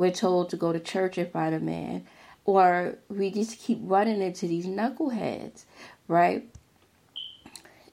we're 0.00 0.10
told 0.10 0.48
to 0.48 0.56
go 0.56 0.72
to 0.72 0.80
church 0.80 1.18
and 1.18 1.30
find 1.30 1.54
a 1.54 1.60
man, 1.60 2.06
or 2.46 2.96
we 3.10 3.30
just 3.30 3.58
keep 3.58 3.78
running 3.82 4.22
into 4.22 4.46
these 4.46 4.64
knuckleheads, 4.64 5.66
right? 6.08 6.48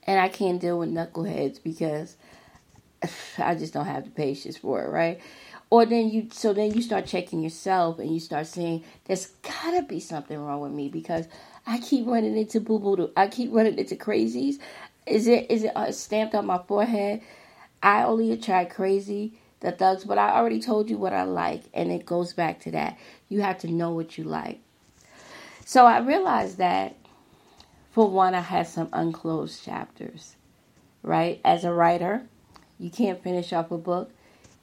And 0.04 0.18
I 0.18 0.30
can't 0.30 0.58
deal 0.58 0.78
with 0.78 0.88
knuckleheads 0.88 1.62
because 1.62 2.16
I 3.36 3.54
just 3.54 3.74
don't 3.74 3.84
have 3.84 4.04
the 4.04 4.10
patience 4.10 4.56
for 4.56 4.82
it, 4.84 4.88
right? 4.88 5.20
Or 5.68 5.84
then 5.84 6.08
you, 6.08 6.28
so 6.32 6.54
then 6.54 6.72
you 6.72 6.80
start 6.80 7.04
checking 7.04 7.42
yourself 7.42 7.98
and 7.98 8.10
you 8.10 8.20
start 8.20 8.46
saying, 8.46 8.84
there's 9.04 9.26
gotta 9.26 9.82
be 9.82 10.00
something 10.00 10.38
wrong 10.38 10.62
with 10.62 10.72
me 10.72 10.88
because 10.88 11.28
I 11.66 11.78
keep 11.78 12.06
running 12.06 12.38
into 12.38 12.58
boo 12.58 12.78
boo. 12.78 13.12
I 13.18 13.28
keep 13.28 13.52
running 13.52 13.78
into 13.78 13.96
crazies. 13.96 14.58
Is 15.06 15.26
it 15.26 15.50
is 15.50 15.64
it 15.64 15.76
uh, 15.76 15.92
stamped 15.92 16.34
on 16.34 16.46
my 16.46 16.58
forehead? 16.66 17.20
I 17.82 18.04
only 18.04 18.32
attract 18.32 18.74
crazy, 18.74 19.38
the 19.60 19.72
thugs, 19.72 20.04
but 20.04 20.18
I 20.18 20.30
already 20.30 20.60
told 20.60 20.88
you 20.88 20.98
what 20.98 21.12
I 21.12 21.24
like, 21.24 21.64
and 21.74 21.90
it 21.90 22.06
goes 22.06 22.32
back 22.32 22.60
to 22.60 22.70
that. 22.72 22.98
You 23.28 23.40
have 23.40 23.58
to 23.58 23.68
know 23.68 23.90
what 23.90 24.16
you 24.16 24.24
like. 24.24 24.60
So 25.64 25.84
I 25.84 25.98
realized 25.98 26.58
that, 26.58 26.96
for 27.90 28.08
one, 28.08 28.34
I 28.34 28.40
had 28.40 28.68
some 28.68 28.88
unclosed 28.92 29.64
chapters, 29.64 30.36
right? 31.02 31.40
As 31.44 31.64
a 31.64 31.72
writer, 31.72 32.22
you 32.78 32.90
can't 32.90 33.22
finish 33.22 33.52
off 33.52 33.70
a 33.70 33.78
book 33.78 34.10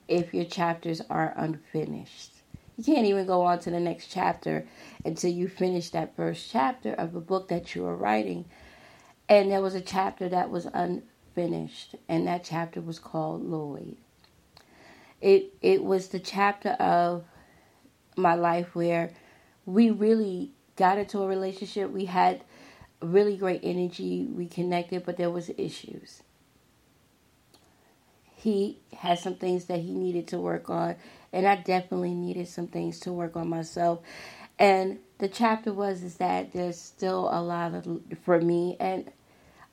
if 0.08 0.34
your 0.34 0.46
chapters 0.46 1.02
are 1.10 1.34
unfinished. 1.36 2.32
You 2.78 2.84
can't 2.84 3.08
even 3.08 3.26
go 3.26 3.42
on 3.42 3.60
to 3.60 3.72
the 3.72 3.80
next 3.80 4.08
chapter 4.08 4.68
until 5.04 5.32
you 5.32 5.48
finish 5.48 5.90
that 5.90 6.16
first 6.16 6.52
chapter 6.52 6.94
of 6.94 7.16
a 7.16 7.22
book 7.22 7.48
that 7.50 7.76
you 7.76 7.86
are 7.86 7.96
writing. 7.96 8.46
And 9.28 9.52
there 9.52 9.62
was 9.62 9.76
a 9.76 9.82
chapter 9.82 10.30
that 10.30 10.50
was 10.50 10.68
unfinished, 10.74 11.96
and 12.08 12.28
that 12.28 12.44
chapter 12.44 12.82
was 12.82 13.00
called 13.00 13.44
Lloyd. 13.44 13.98
It 15.22 15.54
it 15.62 15.84
was 15.84 16.10
the 16.10 16.20
chapter 16.20 16.72
of 16.72 17.24
my 18.16 18.36
life 18.36 18.76
where 18.76 19.14
we 19.66 19.90
really 19.90 20.52
got 20.76 20.98
into 20.98 21.22
a 21.22 21.28
relationship. 21.28 21.92
We 21.92 22.06
had 22.06 22.44
really 23.02 23.38
great 23.38 23.62
energy. 23.64 24.26
We 24.26 24.48
connected, 24.48 25.06
but 25.06 25.18
there 25.18 25.32
was 25.32 25.50
issues 25.58 26.22
he 28.46 28.78
had 28.96 29.18
some 29.18 29.34
things 29.34 29.66
that 29.66 29.80
he 29.80 29.92
needed 29.92 30.28
to 30.28 30.38
work 30.38 30.70
on, 30.70 30.96
and 31.34 31.48
I 31.48 31.56
definitely 31.56 32.14
needed 32.14 32.48
some 32.48 32.68
things 32.68 33.00
to 33.00 33.12
work 33.12 33.36
on 33.36 33.50
myself. 33.50 34.02
And 34.60 35.00
the 35.18 35.28
chapter 35.28 35.74
was 35.74 36.04
is 36.04 36.18
that 36.18 36.54
there's 36.54 36.80
still 36.80 37.28
a 37.32 37.42
lot 37.42 37.74
of 37.74 37.88
for 38.24 38.40
me, 38.40 38.78
and 38.80 39.12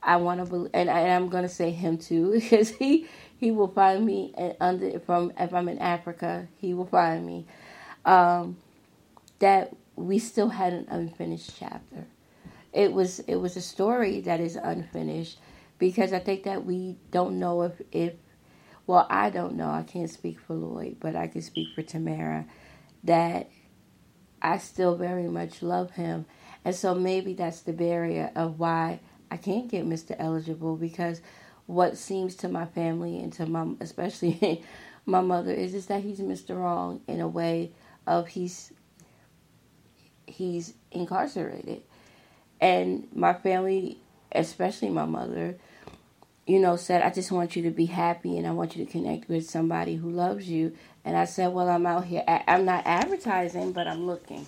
I 0.02 0.16
want 0.16 0.40
to 0.40 0.46
believe, 0.46 0.70
and, 0.72 0.88
I, 0.88 1.00
am 1.00 1.28
going 1.28 1.42
to 1.42 1.50
say 1.50 1.70
him 1.70 1.98
too 1.98 2.32
because 2.40 2.70
he 2.70 3.06
he 3.42 3.50
will 3.50 3.66
find 3.66 4.06
me 4.06 4.32
and 4.38 4.54
under 4.60 5.00
from 5.00 5.32
if 5.36 5.52
I'm 5.52 5.68
in 5.68 5.80
Africa, 5.80 6.46
he 6.58 6.74
will 6.74 6.86
find 6.86 7.26
me. 7.26 7.44
Um, 8.04 8.56
that 9.40 9.74
we 9.96 10.20
still 10.20 10.48
had 10.48 10.72
an 10.72 10.86
unfinished 10.88 11.50
chapter. 11.58 12.06
It 12.72 12.92
was 12.92 13.18
it 13.18 13.34
was 13.34 13.56
a 13.56 13.60
story 13.60 14.20
that 14.20 14.38
is 14.38 14.54
unfinished 14.54 15.40
because 15.80 16.12
I 16.12 16.20
think 16.20 16.44
that 16.44 16.64
we 16.64 16.94
don't 17.10 17.40
know 17.40 17.62
if 17.62 17.82
if 17.90 18.12
well, 18.86 19.08
I 19.10 19.28
don't 19.30 19.56
know. 19.56 19.70
I 19.70 19.82
can't 19.82 20.08
speak 20.08 20.38
for 20.38 20.54
Lloyd, 20.54 20.98
but 21.00 21.16
I 21.16 21.26
can 21.26 21.42
speak 21.42 21.74
for 21.74 21.82
Tamara 21.82 22.44
that 23.02 23.50
I 24.40 24.58
still 24.58 24.94
very 24.94 25.26
much 25.26 25.62
love 25.62 25.90
him. 25.90 26.26
And 26.64 26.76
so 26.76 26.94
maybe 26.94 27.34
that's 27.34 27.62
the 27.62 27.72
barrier 27.72 28.30
of 28.36 28.60
why 28.60 29.00
I 29.32 29.36
can't 29.36 29.68
get 29.68 29.84
Mr. 29.84 30.14
Eligible 30.16 30.76
because 30.76 31.20
what 31.66 31.96
seems 31.96 32.36
to 32.36 32.48
my 32.48 32.66
family 32.66 33.18
and 33.20 33.32
to 33.34 33.46
my, 33.46 33.66
especially 33.80 34.62
my 35.06 35.20
mother, 35.20 35.52
is 35.52 35.74
is 35.74 35.86
that 35.86 36.02
he's 36.02 36.20
Mr. 36.20 36.56
Wrong 36.56 37.00
in 37.06 37.20
a 37.20 37.28
way 37.28 37.72
of 38.06 38.28
he's 38.28 38.72
he's 40.26 40.74
incarcerated, 40.90 41.82
and 42.60 43.08
my 43.14 43.34
family, 43.34 43.98
especially 44.32 44.88
my 44.88 45.04
mother, 45.04 45.56
you 46.46 46.58
know, 46.58 46.76
said, 46.76 47.02
I 47.02 47.10
just 47.10 47.30
want 47.30 47.54
you 47.56 47.62
to 47.62 47.70
be 47.70 47.86
happy 47.86 48.36
and 48.36 48.46
I 48.46 48.50
want 48.50 48.76
you 48.76 48.84
to 48.84 48.90
connect 48.90 49.28
with 49.28 49.48
somebody 49.48 49.96
who 49.96 50.10
loves 50.10 50.48
you. 50.48 50.76
And 51.04 51.16
I 51.16 51.24
said, 51.24 51.52
Well, 51.52 51.68
I'm 51.68 51.86
out 51.86 52.04
here. 52.04 52.24
I'm 52.26 52.64
not 52.64 52.82
advertising, 52.86 53.72
but 53.72 53.86
I'm 53.86 54.06
looking. 54.06 54.46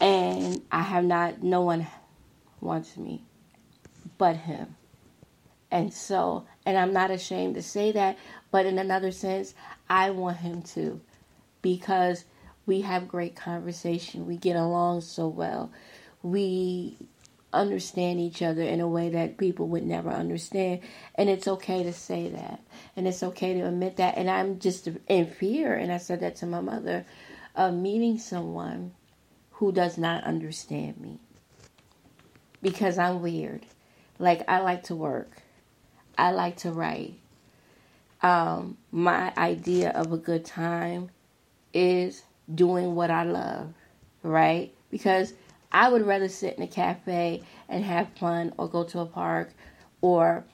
And 0.00 0.62
I 0.70 0.82
have 0.82 1.04
not, 1.04 1.42
no 1.42 1.62
one 1.62 1.86
wants 2.60 2.96
me 2.96 3.24
but 4.18 4.36
him. 4.36 4.76
And 5.70 5.92
so, 5.92 6.46
and 6.64 6.78
I'm 6.78 6.92
not 6.92 7.10
ashamed 7.10 7.56
to 7.56 7.62
say 7.62 7.92
that, 7.92 8.18
but 8.50 8.66
in 8.66 8.78
another 8.78 9.10
sense, 9.10 9.54
I 9.88 10.10
want 10.10 10.38
him 10.38 10.62
to 10.62 11.00
because 11.60 12.24
we 12.66 12.82
have 12.82 13.08
great 13.08 13.34
conversation. 13.34 14.26
We 14.26 14.36
get 14.36 14.56
along 14.56 15.00
so 15.02 15.28
well. 15.28 15.72
We 16.22 16.96
understand 17.52 18.20
each 18.20 18.42
other 18.42 18.62
in 18.62 18.80
a 18.80 18.88
way 18.88 19.08
that 19.10 19.38
people 19.38 19.66
would 19.68 19.84
never 19.84 20.10
understand. 20.10 20.80
And 21.14 21.28
it's 21.28 21.48
okay 21.48 21.82
to 21.82 21.92
say 21.92 22.28
that. 22.28 22.60
And 22.94 23.08
it's 23.08 23.22
okay 23.22 23.54
to 23.54 23.66
admit 23.66 23.96
that. 23.96 24.16
And 24.16 24.30
I'm 24.30 24.58
just 24.58 24.88
in 25.08 25.26
fear, 25.26 25.74
and 25.74 25.92
I 25.92 25.98
said 25.98 26.20
that 26.20 26.36
to 26.36 26.46
my 26.46 26.60
mother, 26.60 27.06
of 27.54 27.74
meeting 27.74 28.18
someone 28.18 28.92
who 29.52 29.72
does 29.72 29.96
not 29.96 30.24
understand 30.24 31.00
me. 31.00 31.18
Because 32.62 32.98
I'm 32.98 33.22
weird. 33.22 33.64
Like, 34.18 34.48
I 34.48 34.60
like 34.60 34.84
to 34.84 34.94
work, 34.94 35.42
I 36.18 36.30
like 36.30 36.56
to 36.58 36.70
write. 36.70 37.14
Um, 38.22 38.76
my 38.90 39.32
idea 39.36 39.90
of 39.90 40.12
a 40.12 40.16
good 40.16 40.44
time 40.44 41.10
is 41.74 42.22
doing 42.52 42.94
what 42.94 43.10
I 43.10 43.24
love, 43.24 43.72
right? 44.22 44.72
Because 44.90 45.34
I 45.70 45.88
would 45.88 46.06
rather 46.06 46.28
sit 46.28 46.56
in 46.56 46.62
a 46.62 46.66
cafe 46.66 47.42
and 47.68 47.84
have 47.84 48.08
fun 48.18 48.52
or 48.56 48.68
go 48.68 48.84
to 48.84 49.00
a 49.00 49.06
park 49.06 49.52
or 50.00 50.44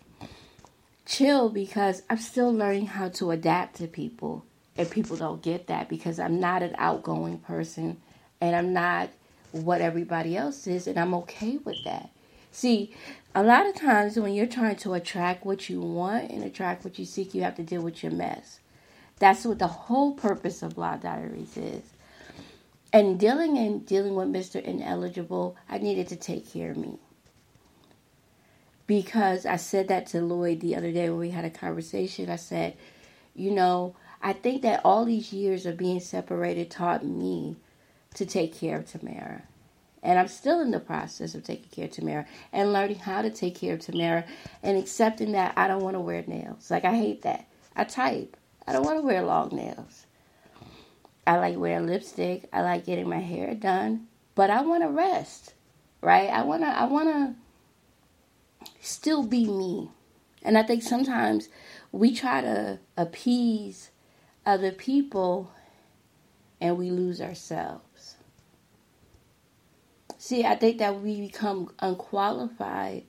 chill 1.07 1.49
because 1.49 2.03
I'm 2.11 2.19
still 2.19 2.53
learning 2.53 2.87
how 2.87 3.09
to 3.11 3.31
adapt 3.31 3.77
to 3.77 3.87
people. 3.87 4.45
And 4.77 4.91
people 4.91 5.17
don't 5.17 5.43
get 5.43 5.67
that 5.67 5.89
because 5.89 6.19
I'm 6.19 6.41
not 6.41 6.63
an 6.63 6.75
outgoing 6.79 7.39
person 7.39 8.01
and 8.41 8.57
I'm 8.57 8.73
not 8.73 9.11
what 9.53 9.81
everybody 9.81 10.37
else 10.37 10.67
is, 10.67 10.87
and 10.87 10.99
I'm 10.99 11.15
okay 11.15 11.59
with 11.59 11.85
that. 11.85 12.11
See, 12.53 12.95
a 13.35 13.43
lot 13.43 13.67
of 13.67 13.75
times 13.75 14.19
when 14.19 14.35
you're 14.35 14.47
trying 14.47 14.77
to 14.77 14.93
attract 14.93 15.47
what 15.47 15.71
you 15.71 15.81
want 15.81 16.31
and 16.31 16.45
attract 16.45 16.85
what 16.85 16.99
you 16.99 17.07
seek, 17.07 17.35
you 17.35 17.43
have 17.43 17.57
to 17.57 17.63
deal 17.63 17.81
with 17.81 18.03
your 18.03 18.13
mess. 18.13 18.61
That's 19.19 19.47
what 19.47 19.59
the 19.59 19.69
whole 19.69 20.13
purpose 20.13 20.63
of 20.63 20.75
Blah 20.75 20.97
Diaries 20.99 21.57
is. 21.57 21.83
And 22.93 23.19
dealing 23.19 23.57
and 23.57 23.87
dealing 23.87 24.15
with 24.15 24.29
Mr. 24.29 24.63
Ineligible, 24.63 25.57
I 25.67 25.79
needed 25.79 26.09
to 26.09 26.17
take 26.17 26.53
care 26.53 26.73
of 26.73 26.77
me. 26.77 26.99
Because 28.87 29.47
I 29.47 29.57
said 29.57 29.89
that 29.89 30.09
to 30.09 30.21
Lloyd 30.21 30.61
the 30.61 30.77
other 30.77 30.93
day 30.93 31.09
when 31.09 31.21
we 31.21 31.31
had 31.31 31.47
a 31.47 31.51
conversation. 31.51 32.29
I 32.29 32.37
said, 32.37 32.77
you 33.35 33.51
know, 33.51 33.97
I 34.21 34.35
think 34.35 34.61
that 34.63 34.83
all 34.85 35.07
these 35.07 35.33
years 35.33 35.65
of 35.65 35.79
being 35.79 36.01
separated 36.01 36.71
taught 36.71 37.03
me 37.03 37.57
to 38.15 38.27
take 38.27 38.55
care 38.55 38.77
of 38.77 38.91
Tamara. 38.91 39.45
And 40.03 40.19
I'm 40.19 40.29
still 40.29 40.61
in 40.61 40.73
the 40.73 40.81
process 40.81 41.35
of 41.35 41.45
taking 41.45 41.69
care 41.71 41.85
of 41.85 41.93
Tamara 41.93 42.27
and 42.53 42.73
learning 42.73 42.99
how 42.99 43.23
to 43.23 43.31
take 43.31 43.55
care 43.55 43.75
of 43.75 43.81
Tamara 43.81 44.25
and 44.63 44.77
accepting 44.77 45.33
that 45.33 45.53
I 45.57 45.69
don't 45.69 45.83
want 45.83 45.95
to 45.95 46.01
wear 46.01 46.25
nails. 46.27 46.71
Like, 46.71 46.85
I 46.85 46.97
hate 46.97 47.23
that. 47.23 47.47
I 47.77 47.85
type. 47.85 48.37
I 48.67 48.73
don't 48.73 48.85
want 48.85 48.99
to 48.99 49.07
wear 49.07 49.23
long 49.23 49.51
nails. 49.55 50.07
I 51.27 51.37
like 51.37 51.57
wearing 51.57 51.87
lipstick. 51.87 52.49
I 52.53 52.63
like 52.63 52.87
getting 52.87 53.09
my 53.09 53.21
hair 53.21 53.55
done, 53.55 54.09
but 54.35 54.51
I 54.51 54.63
want 54.63 54.83
to 54.83 54.89
rest, 54.89 55.55
right? 56.01 56.29
I 56.29 56.43
want 56.43 56.63
to 56.63 56.69
I 56.69 56.85
want 56.85 57.09
to 57.09 58.67
still 58.81 59.23
be 59.23 59.47
me. 59.47 59.91
And 60.43 60.59
I 60.59 60.65
think 60.65 60.83
sometimes 60.83 61.49
we 61.93 62.15
try 62.15 62.41
to 62.41 62.81
appease 62.97 63.91
other 64.45 64.73
people 64.73 65.53
and 66.61 66.77
we 66.77 66.91
lose 66.91 67.21
ourselves. 67.21 67.85
See, 70.33 70.47
I 70.47 70.57
think 70.57 70.79
that 70.79 71.03
we 71.03 71.21
become 71.21 71.71
unqualified. 71.81 73.03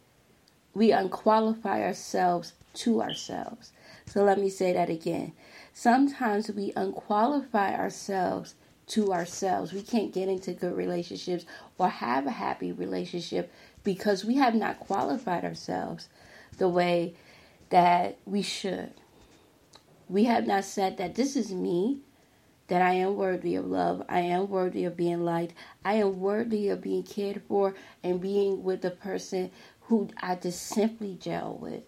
We 0.74 0.92
unqualify 0.92 1.82
ourselves 1.82 2.52
to 2.74 3.02
ourselves. 3.02 3.72
So 4.06 4.26
let 4.26 4.38
me 4.38 4.50
say 4.50 4.74
that 4.74 4.90
again. 4.90 5.32
Sometimes 5.74 6.52
we 6.52 6.74
unqualify 6.76 7.76
ourselves 7.76 8.56
to 8.88 9.14
ourselves. 9.14 9.72
We 9.72 9.84
can't 9.84 10.14
get 10.14 10.28
into 10.28 10.52
good 10.52 10.76
relationships 10.76 11.46
or 11.78 11.88
have 11.88 12.28
a 12.28 12.32
happy 12.32 12.74
relationship 12.74 13.50
because 13.86 14.26
we 14.26 14.36
have 14.36 14.54
not 14.54 14.82
qualified 14.82 15.46
ourselves 15.46 16.10
the 16.58 16.68
way 16.68 17.16
that 17.70 18.18
we 18.26 18.42
should. 18.42 18.92
We 20.10 20.26
have 20.26 20.46
not 20.46 20.66
said 20.66 20.98
that 20.98 21.16
this 21.16 21.38
is 21.38 21.54
me, 21.54 22.00
that 22.68 22.82
I 22.82 22.94
am 22.94 23.16
worthy 23.18 23.56
of 23.56 23.66
love, 23.66 24.04
I 24.10 24.22
am 24.22 24.50
worthy 24.50 24.86
of 24.86 24.98
being 24.98 25.24
liked, 25.26 25.54
I 25.86 25.96
am 25.96 26.20
worthy 26.20 26.70
of 26.70 26.82
being 26.82 27.04
cared 27.04 27.44
for 27.48 27.76
and 28.04 28.22
being 28.22 28.64
with 28.64 28.82
the 28.82 28.92
person 28.92 29.52
who 29.82 30.10
I 30.22 30.36
just 30.36 30.64
simply 30.64 31.16
gel 31.20 31.58
with. 31.62 31.84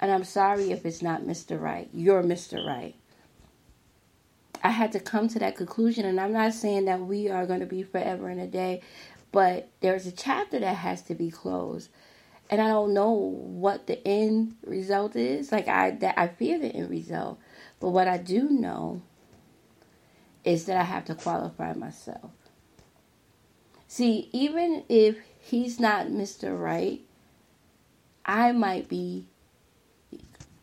And 0.00 0.12
I'm 0.12 0.24
sorry 0.24 0.72
if 0.72 0.86
it's 0.86 1.02
not 1.02 1.22
Mr. 1.22 1.60
Right. 1.60 1.88
You're 1.92 2.22
Mr. 2.22 2.64
Right. 2.66 2.94
I 4.64 4.70
had 4.70 4.92
to 4.92 5.00
come 5.00 5.28
to 5.28 5.38
that 5.40 5.56
conclusion, 5.56 6.06
and 6.06 6.20
I'm 6.20 6.32
not 6.32 6.54
saying 6.54 6.86
that 6.86 7.00
we 7.00 7.28
are 7.30 7.46
going 7.46 7.60
to 7.60 7.66
be 7.66 7.82
forever 7.84 8.30
in 8.30 8.38
a 8.40 8.46
day, 8.46 8.82
but 9.32 9.68
there's 9.80 10.06
a 10.06 10.12
chapter 10.12 10.58
that 10.60 10.76
has 10.76 11.02
to 11.02 11.14
be 11.14 11.30
closed. 11.30 11.90
and 12.50 12.60
I 12.60 12.68
don't 12.68 12.94
know 12.94 13.10
what 13.12 13.86
the 13.86 14.06
end 14.06 14.56
result 14.64 15.16
is. 15.16 15.52
Like 15.52 15.68
I 15.68 15.92
that 15.92 16.18
I 16.18 16.28
fear 16.28 16.58
the 16.58 16.68
end 16.68 16.90
result. 16.90 17.38
But 17.80 17.90
what 17.90 18.08
I 18.08 18.18
do 18.18 18.50
know 18.50 19.02
is 20.48 20.64
that 20.66 20.76
I 20.76 20.84
have 20.84 21.04
to 21.06 21.14
qualify 21.14 21.72
myself. 21.74 22.30
See, 23.86 24.28
even 24.32 24.84
if 24.88 25.16
he's 25.40 25.80
not 25.80 26.06
Mr. 26.06 26.58
Right, 26.58 27.00
I 28.24 28.52
might 28.52 28.88
be 28.88 29.26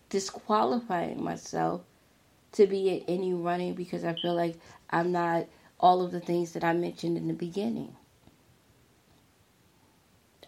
disqualifying 0.10 1.24
myself 1.24 1.82
to 2.54 2.68
be 2.68 2.90
in 2.90 3.04
any 3.08 3.34
running 3.34 3.74
because 3.74 4.06
I 4.06 4.14
feel 4.14 4.36
like 4.36 4.56
I'm 4.90 5.12
not 5.12 5.48
all 5.80 6.04
of 6.04 6.12
the 6.12 6.20
things 6.20 6.54
that 6.54 6.64
I 6.64 6.74
mentioned 6.74 7.18
in 7.18 7.28
the 7.28 7.34
beginning 7.34 7.96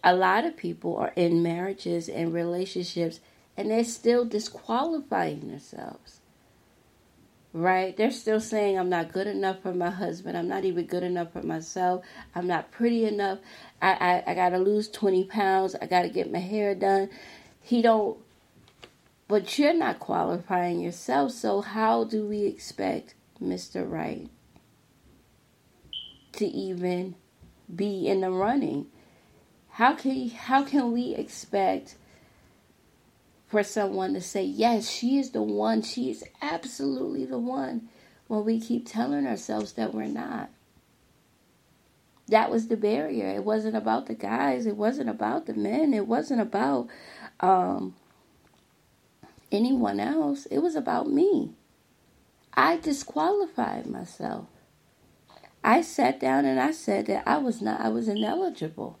a 0.04 0.14
lot 0.14 0.44
of 0.44 0.56
people 0.56 0.96
are 0.96 1.12
in 1.16 1.42
marriages 1.42 2.08
and 2.08 2.32
relationships 2.32 3.20
and 3.56 3.70
they're 3.70 3.84
still 3.84 4.24
disqualifying 4.24 5.48
themselves. 5.48 6.20
Right? 7.58 7.96
They're 7.96 8.12
still 8.12 8.40
saying, 8.40 8.78
I'm 8.78 8.88
not 8.88 9.12
good 9.12 9.26
enough 9.26 9.62
for 9.62 9.74
my 9.74 9.90
husband. 9.90 10.38
I'm 10.38 10.46
not 10.46 10.64
even 10.64 10.86
good 10.86 11.02
enough 11.02 11.32
for 11.32 11.42
myself. 11.42 12.04
I'm 12.32 12.46
not 12.46 12.70
pretty 12.70 13.04
enough. 13.04 13.40
I, 13.82 14.22
I, 14.26 14.30
I 14.30 14.34
got 14.36 14.50
to 14.50 14.58
lose 14.58 14.88
20 14.88 15.24
pounds. 15.24 15.74
I 15.74 15.86
got 15.86 16.02
to 16.02 16.08
get 16.08 16.30
my 16.30 16.38
hair 16.38 16.76
done. 16.76 17.10
He 17.60 17.82
don't, 17.82 18.16
but 19.26 19.58
you're 19.58 19.74
not 19.74 19.98
qualifying 19.98 20.78
yourself. 20.78 21.32
So, 21.32 21.60
how 21.60 22.04
do 22.04 22.24
we 22.24 22.44
expect 22.44 23.16
Mr. 23.42 23.90
Right 23.90 24.28
to 26.34 26.46
even 26.46 27.16
be 27.74 28.06
in 28.06 28.20
the 28.20 28.30
running? 28.30 28.86
How 29.70 29.94
can 29.94 30.28
how 30.28 30.62
can 30.62 30.92
we 30.92 31.16
expect 31.16 31.96
for 33.48 33.62
someone 33.62 34.14
to 34.14 34.20
say, 34.20 34.44
"Yes, 34.44 34.88
she 34.88 35.18
is 35.18 35.30
the 35.30 35.42
one. 35.42 35.82
She 35.82 36.10
is 36.10 36.24
absolutely 36.40 37.24
the 37.24 37.38
one," 37.38 37.88
when 38.28 38.44
we 38.44 38.60
keep 38.60 38.86
telling 38.86 39.26
ourselves 39.26 39.72
that 39.72 39.94
we're 39.94 40.06
not? 40.06 40.50
That 42.28 42.50
was 42.50 42.68
the 42.68 42.76
barrier. 42.76 43.28
It 43.28 43.44
wasn't 43.44 43.76
about 43.76 44.06
the 44.06 44.14
guys. 44.14 44.66
It 44.66 44.76
wasn't 44.76 45.08
about 45.08 45.46
the 45.46 45.54
men. 45.54 45.94
It 45.94 46.06
wasn't 46.06 46.42
about 46.42 46.88
um, 47.40 47.94
anyone 49.50 49.98
else. 49.98 50.44
It 50.46 50.58
was 50.58 50.76
about 50.76 51.08
me. 51.08 51.54
I 52.52 52.76
disqualified 52.76 53.86
myself. 53.86 54.46
I 55.64 55.80
sat 55.80 56.20
down 56.20 56.44
and 56.44 56.60
I 56.60 56.72
said 56.72 57.06
that 57.06 57.26
I 57.26 57.38
was 57.38 57.62
not. 57.62 57.80
I 57.80 57.88
was 57.88 58.08
ineligible. 58.08 58.98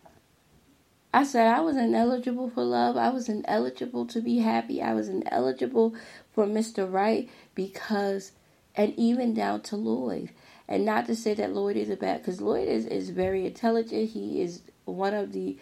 I 1.12 1.24
said 1.24 1.46
I 1.46 1.60
was 1.60 1.76
ineligible 1.76 2.50
for 2.50 2.62
love. 2.62 2.96
I 2.96 3.08
was 3.10 3.28
ineligible 3.28 4.06
to 4.06 4.20
be 4.20 4.38
happy. 4.38 4.82
I 4.82 4.92
was 4.92 5.08
ineligible 5.08 5.94
for 6.34 6.46
Mr. 6.46 6.90
Right 6.90 7.30
because, 7.54 8.32
and 8.74 8.94
even 8.96 9.32
down 9.32 9.62
to 9.62 9.76
Lloyd. 9.76 10.30
And 10.68 10.84
not 10.84 11.06
to 11.06 11.16
say 11.16 11.32
that 11.34 11.54
Lloyd 11.54 11.76
is 11.76 11.88
a 11.88 11.96
bad, 11.96 12.20
because 12.20 12.42
Lloyd 12.42 12.68
is, 12.68 12.84
is 12.84 13.08
very 13.08 13.46
intelligent. 13.46 14.10
He 14.10 14.42
is 14.42 14.60
one 14.84 15.14
of 15.14 15.32
the 15.32 15.56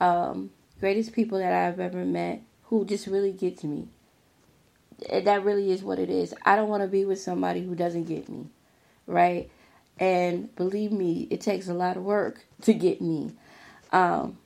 um, 0.00 0.50
greatest 0.80 1.12
people 1.12 1.38
that 1.38 1.52
I've 1.52 1.78
ever 1.78 2.06
met 2.06 2.40
who 2.64 2.86
just 2.86 3.06
really 3.06 3.32
gets 3.32 3.64
me. 3.64 3.88
That 5.10 5.44
really 5.44 5.70
is 5.70 5.82
what 5.82 5.98
it 5.98 6.08
is. 6.08 6.32
I 6.46 6.56
don't 6.56 6.70
want 6.70 6.82
to 6.82 6.88
be 6.88 7.04
with 7.04 7.20
somebody 7.20 7.62
who 7.62 7.74
doesn't 7.74 8.04
get 8.04 8.30
me, 8.30 8.46
right? 9.06 9.50
And 9.98 10.54
believe 10.56 10.90
me, 10.90 11.28
it 11.30 11.42
takes 11.42 11.68
a 11.68 11.74
lot 11.74 11.98
of 11.98 12.02
work 12.02 12.46
to 12.62 12.72
get 12.72 13.02
me. 13.02 13.32
Um, 13.92 14.38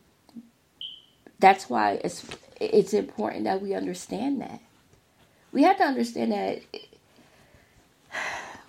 that's 1.40 1.68
why 1.68 2.00
it's 2.05 2.24
it's 2.61 2.92
important 2.92 3.44
that 3.44 3.62
we 3.62 3.74
understand 3.74 4.40
that. 4.42 4.61
We 5.53 5.62
have 5.64 5.79
to 5.79 5.85
understand 5.85 6.33
that 6.33 6.62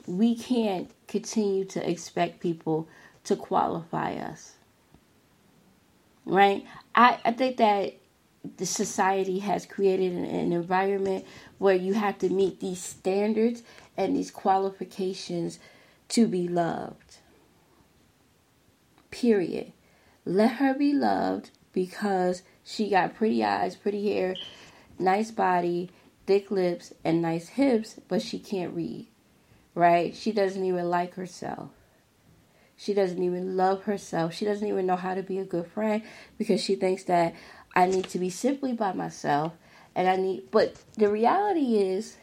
we 0.08 0.36
can't 0.36 0.90
continue 1.08 1.66
to 1.66 1.90
expect 1.90 2.40
people 2.40 2.88
to 3.26 3.36
qualify 3.36 4.14
us. 4.14 4.54
Right? 6.26 6.66
I, 6.96 7.20
I 7.26 7.32
think 7.32 7.58
that 7.58 7.96
the 8.58 8.66
society 8.66 9.40
has 9.40 9.66
created 9.66 10.14
an, 10.14 10.26
an 10.26 10.54
environment 10.54 11.26
where 11.58 11.76
you 11.76 11.94
have 11.94 12.18
to 12.20 12.30
meet 12.30 12.60
these 12.60 12.82
standards 12.82 13.62
and 13.98 14.16
these 14.16 14.32
qualifications 14.32 15.60
to 16.10 16.28
be 16.28 16.48
loved. 16.48 17.18
Period. 19.12 19.74
Let 20.26 20.54
her 20.54 20.74
be 20.74 20.94
loved 20.94 21.52
because 21.74 22.44
she 22.72 22.90
got 22.90 23.16
pretty 23.16 23.44
eyes, 23.44 23.76
pretty 23.76 24.14
hair, 24.14 24.36
nice 24.98 25.32
body, 25.32 25.90
thick 26.26 26.50
lips, 26.50 26.94
and 27.04 27.22
nice 27.22 27.50
hips, 27.50 28.00
but 28.08 28.22
she 28.22 28.40
can't 28.40 28.74
read, 28.74 29.08
right? 29.76 30.16
She 30.16 30.32
doesn't 30.32 30.64
even 30.64 30.90
like 30.90 31.16
herself. 31.16 31.72
She 32.78 32.94
doesn't 32.94 33.22
even 33.22 33.58
love 33.58 33.84
herself. 33.84 34.34
She 34.34 34.46
doesn't 34.46 34.68
even 34.68 34.86
know 34.86 34.96
how 34.96 35.14
to 35.14 35.22
be 35.22 35.38
a 35.38 35.46
good 35.46 35.68
friend 35.68 36.02
because 36.38 36.64
she 36.64 36.76
thinks 36.76 37.04
that 37.04 37.36
I 37.76 37.86
need 37.86 38.10
to 38.10 38.20
be 38.20 38.30
simply 38.30 38.74
by 38.74 38.94
myself 38.94 39.54
and 39.94 40.08
I 40.08 40.16
need 40.16 40.50
but 40.52 40.76
the 40.98 41.10
reality 41.10 41.78
is 41.78 42.18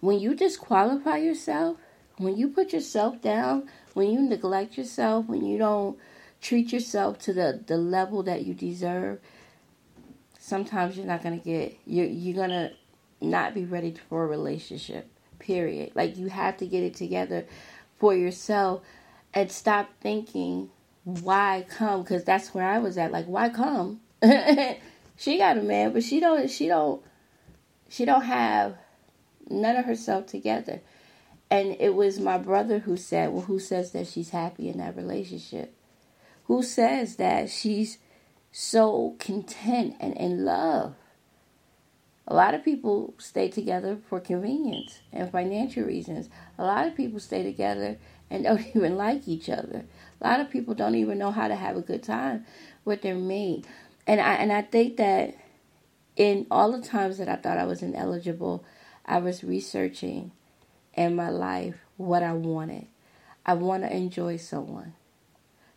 when 0.00 0.18
you 0.18 0.34
disqualify 0.34 1.18
yourself, 1.18 1.76
when 2.16 2.36
you 2.36 2.48
put 2.48 2.72
yourself 2.72 3.20
down, 3.20 3.68
when 3.94 4.10
you 4.10 4.20
neglect 4.22 4.76
yourself, 4.78 5.26
when 5.26 5.44
you 5.44 5.58
don't 5.58 5.98
treat 6.42 6.72
yourself 6.72 7.18
to 7.20 7.32
the, 7.32 7.62
the 7.66 7.78
level 7.78 8.22
that 8.24 8.44
you 8.44 8.52
deserve, 8.52 9.20
sometimes 10.38 10.96
you're 10.96 11.06
not 11.06 11.22
gonna 11.22 11.38
get 11.38 11.78
you're 11.86 12.06
you're 12.06 12.36
gonna 12.36 12.72
not 13.20 13.54
be 13.54 13.64
ready 13.64 13.94
for 14.08 14.24
a 14.24 14.26
relationship. 14.26 15.08
Period. 15.38 15.92
Like 15.94 16.16
you 16.16 16.28
have 16.28 16.58
to 16.58 16.66
get 16.66 16.82
it 16.82 16.94
together 16.94 17.46
for 17.98 18.14
yourself 18.14 18.82
and 19.32 19.50
stop 19.50 19.90
thinking 20.00 20.70
why 21.04 21.64
come 21.68 22.02
because 22.02 22.24
that's 22.24 22.52
where 22.52 22.66
I 22.66 22.78
was 22.78 22.98
at. 22.98 23.12
Like 23.12 23.26
why 23.26 23.48
come? 23.48 24.00
she 25.16 25.38
got 25.38 25.58
a 25.58 25.62
man, 25.62 25.92
but 25.92 26.02
she 26.02 26.20
don't 26.20 26.50
she 26.50 26.68
don't 26.68 27.02
she 27.88 28.04
don't 28.04 28.24
have 28.24 28.76
none 29.48 29.76
of 29.76 29.84
herself 29.84 30.26
together. 30.26 30.80
And 31.50 31.76
it 31.80 31.94
was 31.94 32.18
my 32.18 32.38
brother 32.38 32.78
who 32.78 32.96
said, 32.96 33.30
Well, 33.30 33.42
who 33.42 33.58
says 33.58 33.92
that 33.92 34.06
she's 34.06 34.30
happy 34.30 34.70
in 34.70 34.78
that 34.78 34.96
relationship? 34.96 35.74
Who 36.44 36.62
says 36.62 37.16
that 37.16 37.50
she's 37.50 37.98
so 38.50 39.16
content 39.18 39.96
and 40.00 40.16
in 40.16 40.44
love. 40.44 40.94
A 42.26 42.34
lot 42.34 42.54
of 42.54 42.64
people 42.64 43.14
stay 43.18 43.48
together 43.48 43.98
for 44.08 44.20
convenience 44.20 45.00
and 45.12 45.30
financial 45.30 45.82
reasons. 45.82 46.28
A 46.58 46.64
lot 46.64 46.86
of 46.86 46.94
people 46.94 47.18
stay 47.18 47.42
together 47.42 47.98
and 48.30 48.44
don't 48.44 48.66
even 48.74 48.96
like 48.96 49.26
each 49.26 49.48
other. 49.48 49.84
A 50.20 50.28
lot 50.28 50.40
of 50.40 50.50
people 50.50 50.74
don't 50.74 50.94
even 50.94 51.18
know 51.18 51.30
how 51.32 51.48
to 51.48 51.56
have 51.56 51.76
a 51.76 51.82
good 51.82 52.02
time 52.02 52.44
with 52.84 53.02
their 53.02 53.14
mate. 53.14 53.66
And 54.06 54.20
I 54.20 54.34
and 54.34 54.52
I 54.52 54.62
think 54.62 54.96
that 54.98 55.34
in 56.16 56.46
all 56.50 56.72
the 56.72 56.86
times 56.86 57.18
that 57.18 57.28
I 57.28 57.36
thought 57.36 57.58
I 57.58 57.64
was 57.64 57.82
ineligible, 57.82 58.64
I 59.06 59.18
was 59.18 59.42
researching 59.42 60.32
in 60.94 61.16
my 61.16 61.30
life 61.30 61.76
what 61.96 62.22
I 62.22 62.32
wanted. 62.32 62.86
I 63.44 63.54
want 63.54 63.82
to 63.82 63.94
enjoy 63.94 64.36
someone. 64.36 64.94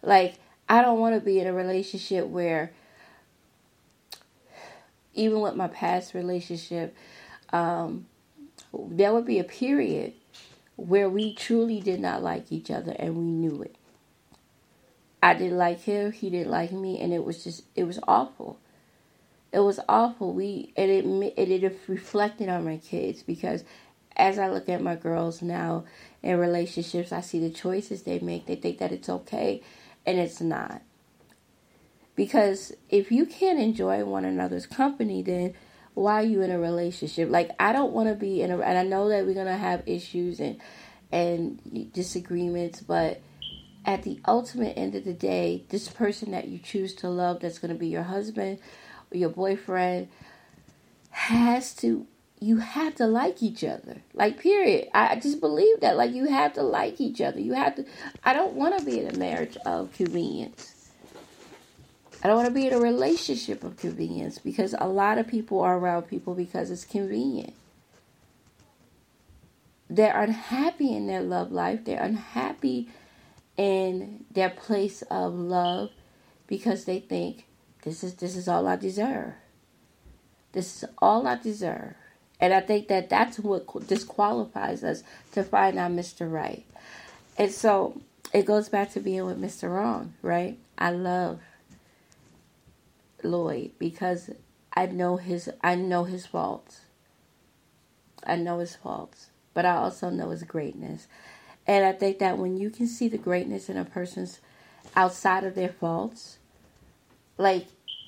Like 0.01 0.35
I 0.67 0.81
don't 0.81 0.99
want 0.99 1.15
to 1.15 1.21
be 1.21 1.39
in 1.39 1.47
a 1.47 1.53
relationship 1.53 2.27
where, 2.27 2.71
even 5.13 5.41
with 5.41 5.55
my 5.55 5.67
past 5.67 6.13
relationship, 6.13 6.95
um, 7.53 8.07
there 8.73 9.13
would 9.13 9.25
be 9.25 9.39
a 9.39 9.43
period 9.43 10.13
where 10.75 11.09
we 11.09 11.33
truly 11.33 11.79
did 11.79 11.99
not 11.99 12.23
like 12.23 12.51
each 12.51 12.69
other 12.71 12.95
and 12.97 13.15
we 13.15 13.23
knew 13.23 13.61
it. 13.61 13.75
I 15.21 15.33
didn't 15.33 15.57
like 15.57 15.81
him, 15.81 16.11
he 16.11 16.29
didn't 16.29 16.51
like 16.51 16.71
me, 16.71 16.99
and 16.99 17.13
it 17.13 17.23
was 17.23 17.43
just, 17.43 17.63
it 17.75 17.85
was 17.85 17.99
awful. 18.07 18.59
It 19.51 19.59
was 19.59 19.79
awful. 19.87 20.33
We, 20.33 20.73
and 20.75 20.91
it, 20.91 21.05
it, 21.37 21.63
it 21.63 21.79
reflected 21.87 22.49
on 22.49 22.65
my 22.65 22.77
kids 22.77 23.23
because 23.23 23.63
as 24.17 24.37
I 24.37 24.49
look 24.49 24.67
at 24.69 24.81
my 24.81 24.95
girls 24.95 25.41
now 25.41 25.85
in 26.21 26.37
relationships, 26.37 27.11
I 27.11 27.21
see 27.21 27.39
the 27.39 27.49
choices 27.49 28.03
they 28.03 28.19
make. 28.19 28.45
They 28.45 28.55
think 28.55 28.79
that 28.79 28.91
it's 28.91 29.09
okay 29.09 29.63
and 30.05 30.19
it's 30.19 30.41
not. 30.41 30.81
Because 32.15 32.73
if 32.89 33.11
you 33.11 33.25
can't 33.25 33.59
enjoy 33.59 34.05
one 34.05 34.25
another's 34.25 34.65
company, 34.65 35.21
then 35.21 35.53
why 35.93 36.21
are 36.21 36.25
you 36.25 36.41
in 36.41 36.51
a 36.51 36.59
relationship? 36.59 37.29
Like 37.29 37.51
I 37.59 37.73
don't 37.73 37.93
want 37.93 38.09
to 38.09 38.15
be 38.15 38.41
in 38.41 38.51
a 38.51 38.59
and 38.59 38.77
I 38.77 38.83
know 38.83 39.09
that 39.09 39.25
we're 39.25 39.33
going 39.33 39.45
to 39.47 39.57
have 39.57 39.83
issues 39.85 40.39
and 40.39 40.59
and 41.11 41.91
disagreements, 41.93 42.81
but 42.81 43.21
at 43.85 44.03
the 44.03 44.19
ultimate 44.27 44.77
end 44.77 44.95
of 44.95 45.05
the 45.05 45.13
day, 45.13 45.63
this 45.69 45.87
person 45.87 46.31
that 46.31 46.47
you 46.47 46.57
choose 46.57 46.93
to 46.95 47.09
love 47.09 47.39
that's 47.39 47.59
going 47.59 47.73
to 47.73 47.79
be 47.79 47.87
your 47.87 48.03
husband 48.03 48.59
or 49.11 49.17
your 49.17 49.29
boyfriend 49.29 50.07
has 51.11 51.73
to 51.75 52.07
you 52.39 52.57
have 52.57 52.95
to 52.95 53.07
like 53.07 53.41
each 53.41 53.63
other. 53.63 54.01
Like, 54.13 54.39
period. 54.39 54.89
I 54.93 55.15
just 55.15 55.39
believe 55.39 55.79
that. 55.81 55.97
Like, 55.97 56.11
you 56.13 56.25
have 56.25 56.53
to 56.53 56.63
like 56.63 56.99
each 56.99 57.21
other. 57.21 57.39
You 57.39 57.53
have 57.53 57.75
to. 57.75 57.85
I 58.23 58.33
don't 58.33 58.53
want 58.53 58.77
to 58.77 58.85
be 58.85 58.99
in 58.99 59.13
a 59.13 59.17
marriage 59.17 59.57
of 59.65 59.93
convenience. 59.93 60.89
I 62.23 62.27
don't 62.27 62.37
want 62.37 62.47
to 62.47 62.53
be 62.53 62.67
in 62.67 62.73
a 62.73 62.79
relationship 62.79 63.63
of 63.63 63.77
convenience 63.77 64.39
because 64.39 64.73
a 64.77 64.87
lot 64.87 65.17
of 65.17 65.27
people 65.27 65.59
are 65.61 65.77
around 65.77 66.03
people 66.03 66.33
because 66.33 66.71
it's 66.71 66.83
convenient. 66.83 67.53
They're 69.89 70.19
unhappy 70.19 70.93
in 70.93 71.07
their 71.07 71.21
love 71.21 71.51
life. 71.51 71.85
They're 71.85 72.01
unhappy 72.01 72.89
in 73.57 74.25
their 74.31 74.49
place 74.49 75.03
of 75.03 75.35
love 75.35 75.91
because 76.47 76.85
they 76.85 76.99
think 76.99 77.45
this 77.83 78.03
is 78.03 78.15
this 78.15 78.35
is 78.35 78.47
all 78.47 78.67
I 78.67 78.75
deserve. 78.75 79.33
This 80.51 80.83
is 80.83 80.89
all 80.97 81.27
I 81.27 81.35
deserve. 81.35 81.93
And 82.39 82.53
I 82.53 82.59
think 82.59 82.87
that 82.89 83.09
that's 83.09 83.39
what 83.39 83.87
disqualifies 83.87 84.83
us 84.83 85.03
to 85.31 85.43
find 85.43 85.79
our 85.79 85.89
Mr. 85.89 86.31
Right. 86.31 86.65
And 87.37 87.51
so 87.51 88.01
it 88.33 88.45
goes 88.45 88.69
back 88.69 88.91
to 88.91 88.99
being 88.99 89.25
with 89.25 89.39
Mr. 89.39 89.69
Wrong, 89.69 90.13
right? 90.21 90.57
I 90.77 90.91
love 90.91 91.39
Lloyd 93.23 93.71
because 93.79 94.29
I 94.73 94.87
know 94.87 95.17
his 95.17 95.49
I 95.63 95.75
know 95.75 96.03
his 96.03 96.25
faults. 96.25 96.81
I 98.25 98.35
know 98.35 98.59
his 98.59 98.75
faults, 98.75 99.29
but 99.53 99.65
I 99.65 99.75
also 99.75 100.09
know 100.09 100.31
his 100.31 100.43
greatness. 100.43 101.07
And 101.67 101.85
I 101.85 101.93
think 101.93 102.19
that 102.19 102.37
when 102.37 102.57
you 102.57 102.69
can 102.69 102.87
see 102.87 103.07
the 103.07 103.17
greatness 103.17 103.69
in 103.69 103.77
a 103.77 103.85
person's 103.85 104.39
outside 104.95 105.43
of 105.43 105.55
their 105.55 105.69
faults, 105.69 106.37
like 107.37 107.67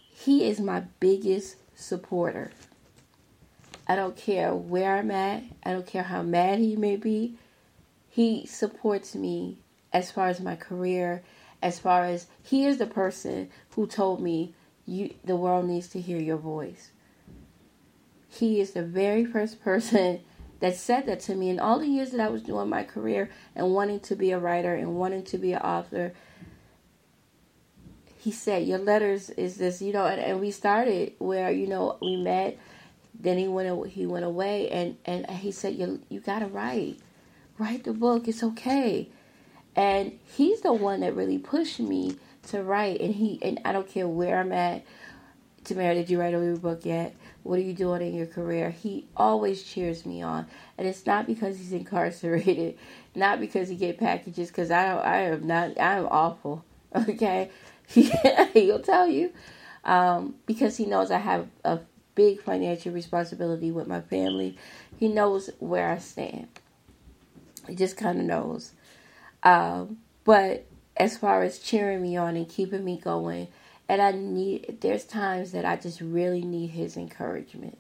he 0.10 0.48
is 0.48 0.60
my 0.60 0.82
biggest 1.00 1.56
supporter. 1.76 2.52
I 3.88 3.96
don't 3.96 4.18
care 4.18 4.54
where 4.54 4.98
I'm 4.98 5.12
at. 5.12 5.44
I 5.64 5.72
don't 5.72 5.88
care 5.88 6.04
how 6.04 6.22
mad 6.22 6.60
he 6.60 6.76
may 6.76 6.98
be. 6.98 7.38
He 8.10 8.46
supports 8.46 9.16
me 9.16 9.60
as 9.94 10.12
far 10.12 10.28
as 10.28 10.42
my 10.42 10.56
career, 10.56 11.24
as 11.62 11.80
far 11.80 12.04
as 12.04 12.28
he 12.44 12.66
is 12.66 12.78
the 12.78 12.86
person 12.86 13.50
who 13.72 13.88
told 13.88 14.22
me 14.22 14.54
you 14.86 15.14
the 15.24 15.36
world 15.36 15.66
needs 15.66 15.88
to 15.90 16.02
hear 16.02 16.20
your 16.20 16.38
voice. 16.38 16.92
He 18.30 18.60
is 18.60 18.72
the 18.72 18.84
very 18.84 19.26
first 19.26 19.62
person 19.64 20.22
that 20.60 20.76
said 20.76 21.06
that 21.06 21.20
to 21.22 21.36
me 21.36 21.50
in 21.50 21.60
all 21.60 21.80
the 21.80 21.88
years 21.88 22.12
that 22.12 22.20
I 22.20 22.30
was 22.30 22.42
doing 22.42 22.70
my 22.70 22.84
career 22.84 23.30
and 23.56 23.74
wanting 23.74 24.00
to 24.02 24.16
be 24.16 24.32
a 24.32 24.40
writer 24.40 24.74
and 24.74 24.96
wanting 24.96 25.24
to 25.26 25.38
be 25.38 25.54
an 25.54 25.62
author. 25.62 26.14
He 28.18 28.32
said, 28.32 28.68
Your 28.68 28.80
letters 28.80 29.30
is 29.30 29.58
this, 29.58 29.82
you 29.82 29.94
know, 29.94 30.06
and, 30.06 30.20
and 30.20 30.40
we 30.42 30.52
started 30.52 31.14
where, 31.20 31.52
you 31.52 31.68
know, 31.68 31.98
we 32.02 32.16
met, 32.16 32.58
then 33.20 33.38
he 33.38 33.48
went 33.48 33.88
he 33.88 34.06
went 34.06 34.26
away 34.26 34.70
and, 34.70 34.98
and 35.06 35.30
he 35.30 35.52
said, 35.52 35.76
You 35.76 36.02
you 36.10 36.20
gotta 36.20 36.48
write. 36.48 37.00
Write 37.58 37.84
the 37.84 37.94
book, 37.94 38.28
it's 38.28 38.44
okay. 38.44 39.10
And 39.76 40.20
he's 40.36 40.62
the 40.62 40.74
one 40.74 41.02
that 41.02 41.16
really 41.16 41.38
pushed 41.38 41.80
me 41.80 42.18
to 42.48 42.64
write 42.64 43.02
and 43.02 43.16
he 43.16 43.40
and 43.42 43.60
I 43.66 43.72
don't 43.72 43.88
care 43.88 44.08
where 44.08 44.40
I'm 44.40 44.52
at. 44.52 44.84
Tamara, 45.64 45.96
did 45.96 46.10
you 46.10 46.18
write 46.18 46.34
a 46.34 46.40
book 46.58 46.86
yet? 46.86 47.14
What 47.44 47.60
are 47.60 47.64
you 47.64 47.74
doing 47.74 48.02
in 48.02 48.14
your 48.14 48.26
career? 48.26 48.70
He 48.70 49.06
always 49.18 49.64
cheers 49.64 50.06
me 50.06 50.22
on, 50.22 50.48
and 50.78 50.88
it's 50.88 51.06
not 51.06 51.28
because 51.28 51.58
he's 51.58 51.74
incarcerated, 51.74 52.78
not 53.16 53.42
because 53.42 53.68
he 53.68 53.76
get 53.76 53.98
packages. 53.98 54.48
Because 54.48 54.72
I 54.72 54.88
don't, 54.88 55.06
I 55.06 55.18
am 55.24 55.46
not, 55.46 55.78
I 55.78 55.98
am 55.98 56.08
awful. 56.10 56.64
Okay, 56.96 57.52
he'll 58.54 58.80
tell 58.80 59.08
you 59.08 59.32
um, 59.84 60.36
because 60.46 60.78
he 60.78 60.86
knows 60.86 61.12
I 61.12 61.18
have 61.18 61.48
a 61.66 61.80
big 62.18 62.42
financial 62.42 62.92
responsibility 62.92 63.72
with 63.72 63.88
my 63.88 64.02
family. 64.02 64.58
He 64.98 65.08
knows 65.08 65.52
where 65.60 65.90
I 65.90 66.00
stand. 66.00 66.48
He 67.70 67.76
just 67.76 67.96
kind 67.96 68.20
of 68.20 68.26
knows. 68.26 68.74
Um, 69.44 70.00
but 70.26 70.66
as 70.98 71.16
far 71.16 71.44
as 71.44 71.60
cheering 71.60 72.02
me 72.02 72.18
on 72.18 72.36
and 72.36 72.50
keeping 72.50 72.84
me 72.84 72.98
going. 72.98 73.48
And 73.88 74.02
I 74.02 74.12
need, 74.12 74.80
there's 74.82 75.06
times 75.06 75.52
that 75.52 75.64
I 75.64 75.78
just 75.78 76.02
really 76.02 76.42
need 76.42 76.72
his 76.72 76.98
encouragement. 76.98 77.78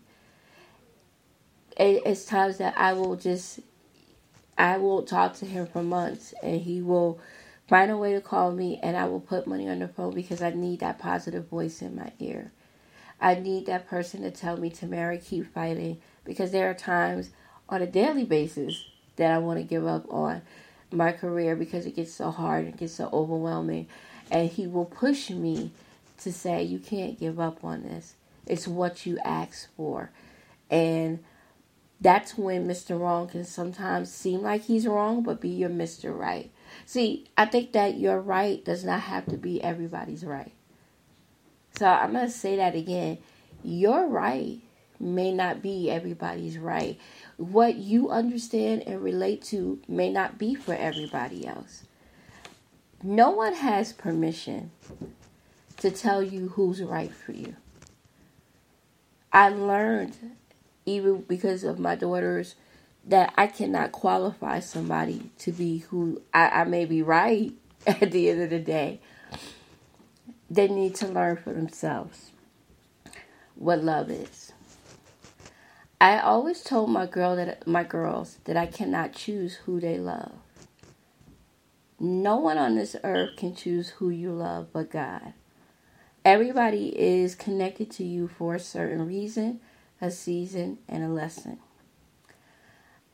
it's 1.76 2.26
times 2.26 2.58
that 2.58 2.76
I 2.78 2.94
will 2.94 3.16
just, 3.16 3.60
I 4.58 4.78
won't 4.78 5.08
talk 5.08 5.36
to 5.38 5.46
him 5.46 5.68
for 5.68 5.84
months 5.84 6.34
and 6.42 6.62
he 6.62 6.82
will 6.82 7.20
find 7.68 7.92
a 7.92 7.98
way 7.98 8.14
to 8.14 8.22
call 8.22 8.52
me 8.52 8.80
and 8.82 8.96
I 8.96 9.06
will 9.06 9.20
put 9.20 9.48
money 9.48 9.68
on 9.68 9.80
the 9.80 9.88
phone 9.88 10.14
because 10.14 10.42
I 10.42 10.52
need 10.52 10.80
that 10.80 11.00
positive 11.00 11.48
voice 11.50 11.82
in 11.82 11.96
my 11.96 12.12
ear. 12.20 12.52
I 13.20 13.36
need 13.36 13.66
that 13.66 13.88
person 13.88 14.22
to 14.22 14.32
tell 14.32 14.58
me, 14.58 14.70
Tamara, 14.70 15.18
keep 15.18 15.52
fighting 15.54 16.00
because 16.24 16.52
there 16.52 16.70
are 16.70 16.74
times 16.74 17.32
on 17.70 17.82
a 17.82 17.88
daily 17.88 18.24
basis 18.24 18.86
that 19.16 19.32
I 19.32 19.40
want 19.40 19.60
to 19.60 19.64
give 19.64 19.86
up 19.86 20.06
on 20.12 20.42
my 20.92 21.12
career 21.12 21.56
because 21.56 21.86
it 21.86 21.96
gets 21.96 22.14
so 22.14 22.32
hard 22.32 22.66
and 22.66 22.78
gets 22.78 22.94
so 22.94 23.10
overwhelming. 23.12 23.88
And 24.30 24.50
he 24.50 24.68
will 24.68 24.86
push 24.86 25.30
me 25.30 25.72
to 26.20 26.32
say, 26.32 26.64
You 26.64 26.80
can't 26.80 27.20
give 27.20 27.40
up 27.40 27.64
on 27.64 27.84
this. 27.84 28.14
It's 28.46 28.68
what 28.68 29.06
you 29.06 29.18
asked 29.24 29.68
for. 29.76 30.12
And 30.70 31.24
that's 32.00 32.38
when 32.38 32.68
Mr. 32.68 33.00
Wrong 33.00 33.28
can 33.28 33.44
sometimes 33.44 34.14
seem 34.14 34.42
like 34.42 34.64
he's 34.64 34.86
wrong, 34.86 35.24
but 35.24 35.42
be 35.42 35.50
your 35.50 35.70
Mr. 35.70 36.18
Right. 36.18 36.52
See, 36.86 37.26
I 37.38 37.46
think 37.46 37.72
that 37.72 37.98
your 37.98 38.22
right 38.22 38.64
does 38.64 38.84
not 38.84 39.02
have 39.02 39.26
to 39.28 39.38
be 39.38 39.64
everybody's 39.64 40.24
right. 40.24 40.52
So 41.78 41.86
I'm 41.86 42.14
going 42.14 42.26
to 42.26 42.32
say 42.32 42.56
that 42.58 42.76
again. 42.76 43.20
Your 43.64 44.08
right 44.08 44.60
may 45.00 45.32
not 45.32 45.62
be 45.62 45.92
everybody's 45.92 46.58
right 46.58 47.00
what 47.38 47.76
you 47.76 48.10
understand 48.10 48.82
and 48.88 49.02
relate 49.02 49.44
to 49.44 49.80
may 49.88 50.12
not 50.12 50.38
be 50.38 50.56
for 50.56 50.74
everybody 50.74 51.46
else. 51.46 51.84
No 53.04 53.30
one 53.30 53.54
has 53.54 53.94
permission 53.94 54.72
to 55.78 55.92
tell 55.92 56.24
you 56.24 56.50
who's 56.50 56.82
right 56.82 57.14
for 57.14 57.32
you. 57.32 57.56
I 59.32 59.50
learned, 59.50 60.18
even 60.88 61.22
because 61.22 61.64
of 61.64 61.78
my 61.78 61.96
daughters, 61.96 62.56
that 63.06 63.34
I 63.38 63.46
cannot 63.48 63.92
qualify 63.92 64.60
somebody 64.60 65.30
to 65.40 65.52
be 65.52 65.78
who 65.78 66.22
I, 66.34 66.50
I 66.50 66.64
may 66.64 66.86
be 66.86 67.04
right 67.04 67.54
at 67.88 68.12
the 68.12 68.32
end 68.32 68.42
of 68.42 68.50
the 68.50 68.60
day. 68.60 69.00
They 70.50 70.68
need 70.68 70.96
to 70.96 71.08
learn 71.08 71.38
for 71.38 71.54
themselves 71.54 72.32
what 73.56 73.84
love 73.84 74.10
is. 74.10 74.54
I 76.00 76.20
always 76.20 76.62
told 76.62 76.90
my 76.90 77.06
girl 77.06 77.36
that 77.36 77.68
my 77.68 77.84
girls 77.84 78.38
that 78.46 78.56
I 78.56 78.68
cannot 78.68 79.14
choose 79.14 79.56
who 79.56 79.80
they 79.80 79.98
love. 79.98 80.34
No 82.00 82.38
one 82.38 82.58
on 82.58 82.76
this 82.76 82.96
earth 83.04 83.36
can 83.36 83.56
choose 83.56 83.90
who 83.90 84.10
you 84.10 84.32
love 84.32 84.68
but 84.72 84.92
God. 84.92 85.34
Everybody 86.24 86.90
is 86.98 87.36
connected 87.36 87.90
to 87.92 88.04
you 88.04 88.28
for 88.28 88.56
a 88.56 88.60
certain 88.60 89.08
reason, 89.08 89.60
a 90.00 90.12
season, 90.12 90.78
and 90.88 91.04
a 91.04 91.08
lesson. 91.10 91.58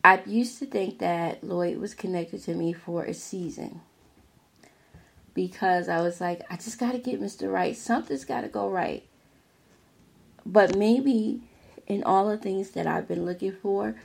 I 0.03 0.21
used 0.25 0.59
to 0.59 0.65
think 0.65 0.99
that 0.99 1.43
Lloyd 1.43 1.77
was 1.77 1.95
connected 1.95 2.43
to 2.43 2.53
me 2.53 2.73
for 2.73 3.05
a 3.05 3.13
season 3.13 3.79
because 5.33 5.89
I 5.89 6.01
was 6.01 6.21
like, 6.21 6.41
I 6.49 6.55
just 6.55 6.79
got 6.79 6.91
to 6.91 6.97
get 6.97 7.21
Mr. 7.21 7.51
Right. 7.51 7.75
Something's 7.75 8.25
got 8.25 8.41
to 8.41 8.47
go 8.47 8.69
right. 8.69 9.03
But 10.45 10.77
maybe 10.77 11.41
in 11.87 12.03
all 12.03 12.29
the 12.29 12.37
things 12.37 12.71
that 12.71 12.87
I've 12.87 13.07
been 13.07 13.25
looking 13.25 13.53
for, 13.53 13.95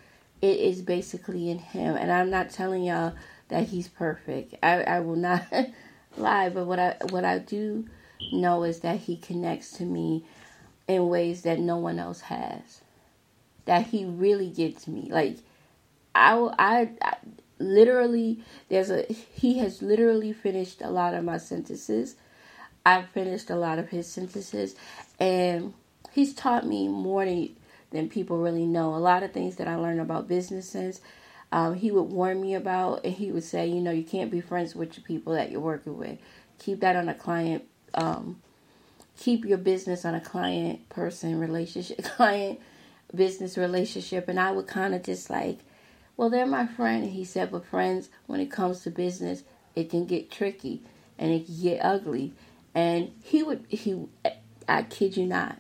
it 0.41 0.59
is 0.61 0.83
basically 0.83 1.51
in 1.51 1.59
Him. 1.59 1.97
And 1.97 2.11
I'm 2.11 2.31
not 2.31 2.51
telling 2.51 2.85
y'all 2.85 3.15
that 3.49 3.69
He's 3.69 3.89
perfect. 3.89 4.55
I, 4.63 4.83
I 4.83 5.01
will 5.01 5.17
not 5.17 5.45
lie, 6.17 6.49
but 6.49 6.67
what 6.67 6.79
I 6.79 6.97
what 7.11 7.25
I 7.25 7.39
do 7.39 7.87
know 8.33 8.65
is 8.65 8.81
that 8.81 9.01
He 9.01 9.17
connects 9.17 9.73
to 9.79 9.85
me 9.85 10.25
in 10.87 11.09
ways 11.09 11.43
that 11.43 11.59
no 11.59 11.77
one 11.77 11.99
else 11.99 12.23
has. 12.23 12.81
That 13.65 13.89
He 13.89 14.05
really 14.05 14.49
gets 14.49 14.87
me. 14.87 15.09
Like 15.11 15.39
I, 16.15 16.35
I, 16.59 16.91
I 17.03 17.17
literally 17.59 18.41
there's 18.69 18.91
a 18.91 19.05
he 19.09 19.59
has 19.59 19.83
literally 19.83 20.33
finished 20.33 20.83
a 20.83 20.91
lot 20.91 21.15
of 21.15 21.25
my 21.25 21.39
sentences. 21.39 22.17
I've 22.87 23.09
finished 23.11 23.51
a 23.51 23.57
lot 23.57 23.79
of 23.79 23.91
his 23.91 24.07
sentences 24.09 24.77
and 25.21 25.75
he's 26.13 26.35
taught 26.35 26.67
me 26.67 26.89
more 26.89 27.25
than 27.25 27.57
than 27.91 28.09
people 28.09 28.39
really 28.39 28.67
know. 28.67 28.95
A 28.95 28.99
lot 28.99 29.23
of 29.23 29.33
things 29.33 29.57
that 29.57 29.69
I 29.69 29.77
learned 29.77 30.01
about 30.01 30.29
businesses. 30.29 31.01
um, 31.53 31.75
he 31.77 31.91
would 31.91 32.03
warn 32.05 32.41
me 32.43 32.55
about, 32.55 33.05
and 33.05 33.15
he 33.15 33.33
would 33.33 33.45
say, 33.45 33.67
you 33.67 33.81
know, 33.81 33.91
you 33.93 34.05
can't 34.05 34.31
be 34.31 34.41
friends 34.41 34.75
with 34.75 34.93
the 34.95 35.01
people 35.01 35.35
that 35.35 35.51
you're 35.51 35.61
working 35.61 35.97
with. 35.99 36.19
Keep 36.59 36.81
that 36.81 36.97
on 36.97 37.09
a 37.09 37.15
client. 37.15 37.65
Um, 37.95 38.43
keep 39.19 39.45
your 39.45 39.59
business 39.59 40.05
on 40.05 40.15
a 40.15 40.21
client 40.21 40.89
person 40.91 41.41
relationship, 41.41 42.03
client 42.05 42.61
business 43.15 43.59
relationship. 43.59 44.29
And 44.29 44.41
I 44.41 44.53
would 44.53 44.67
kind 44.69 44.95
of 44.95 45.03
just 45.05 45.31
like, 45.31 45.59
well, 46.19 46.29
they're 46.29 46.45
my 46.47 46.67
friend. 46.67 47.05
He 47.05 47.25
said, 47.25 47.53
but 47.53 47.65
friends, 47.65 48.11
when 48.27 48.41
it 48.41 48.51
comes 48.51 48.81
to 48.83 48.91
business, 48.91 49.45
it 49.77 49.89
can 49.89 50.05
get 50.05 50.31
tricky 50.31 50.83
and 51.17 51.31
it 51.31 51.47
can 51.47 51.63
get 51.63 51.79
ugly. 51.81 52.35
And 52.75 53.13
he 53.23 53.43
would, 53.45 53.65
he, 53.69 54.07
I 54.69 54.83
kid 54.83 55.17
you 55.17 55.27
not, 55.27 55.59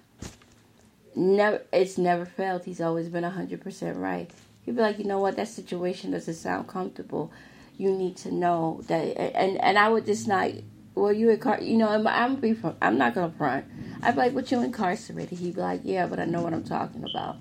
never 1.14 1.62
it's 1.72 1.96
never 1.96 2.26
failed. 2.26 2.64
He's 2.64 2.80
always 2.80 3.08
been 3.08 3.24
hundred 3.24 3.60
percent 3.60 3.96
right. 3.96 4.30
He'd 4.62 4.76
be 4.76 4.82
like, 4.82 4.98
you 4.98 5.04
know 5.04 5.20
what, 5.20 5.36
that 5.36 5.48
situation 5.48 6.10
doesn't 6.10 6.34
sound 6.34 6.68
comfortable. 6.68 7.32
You 7.76 7.92
need 7.92 8.16
to 8.18 8.34
know 8.34 8.82
that, 8.88 9.16
and 9.16 9.60
and 9.62 9.78
I 9.78 9.88
would 9.88 10.06
just 10.06 10.26
not 10.26 10.50
well, 10.94 11.12
you 11.12 11.28
incar, 11.28 11.64
you 11.64 11.76
know, 11.76 11.88
I'm, 11.88 12.06
I'm 12.08 12.36
be 12.36 12.54
from, 12.54 12.74
I'm 12.82 12.98
not 12.98 13.14
gonna 13.14 13.32
front. 13.38 13.64
I'd 14.02 14.16
be 14.16 14.18
like, 14.18 14.32
"What 14.32 14.50
you 14.50 14.60
incarcerated?" 14.62 15.38
He'd 15.38 15.54
be 15.54 15.60
like, 15.60 15.82
"Yeah, 15.84 16.06
but 16.06 16.18
I 16.18 16.24
know 16.24 16.42
what 16.42 16.52
I'm 16.52 16.64
talking 16.64 17.04
about," 17.04 17.36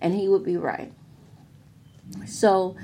and 0.00 0.12
he 0.12 0.28
would 0.28 0.44
be 0.44 0.56
right. 0.56 0.92
So, 2.26 2.76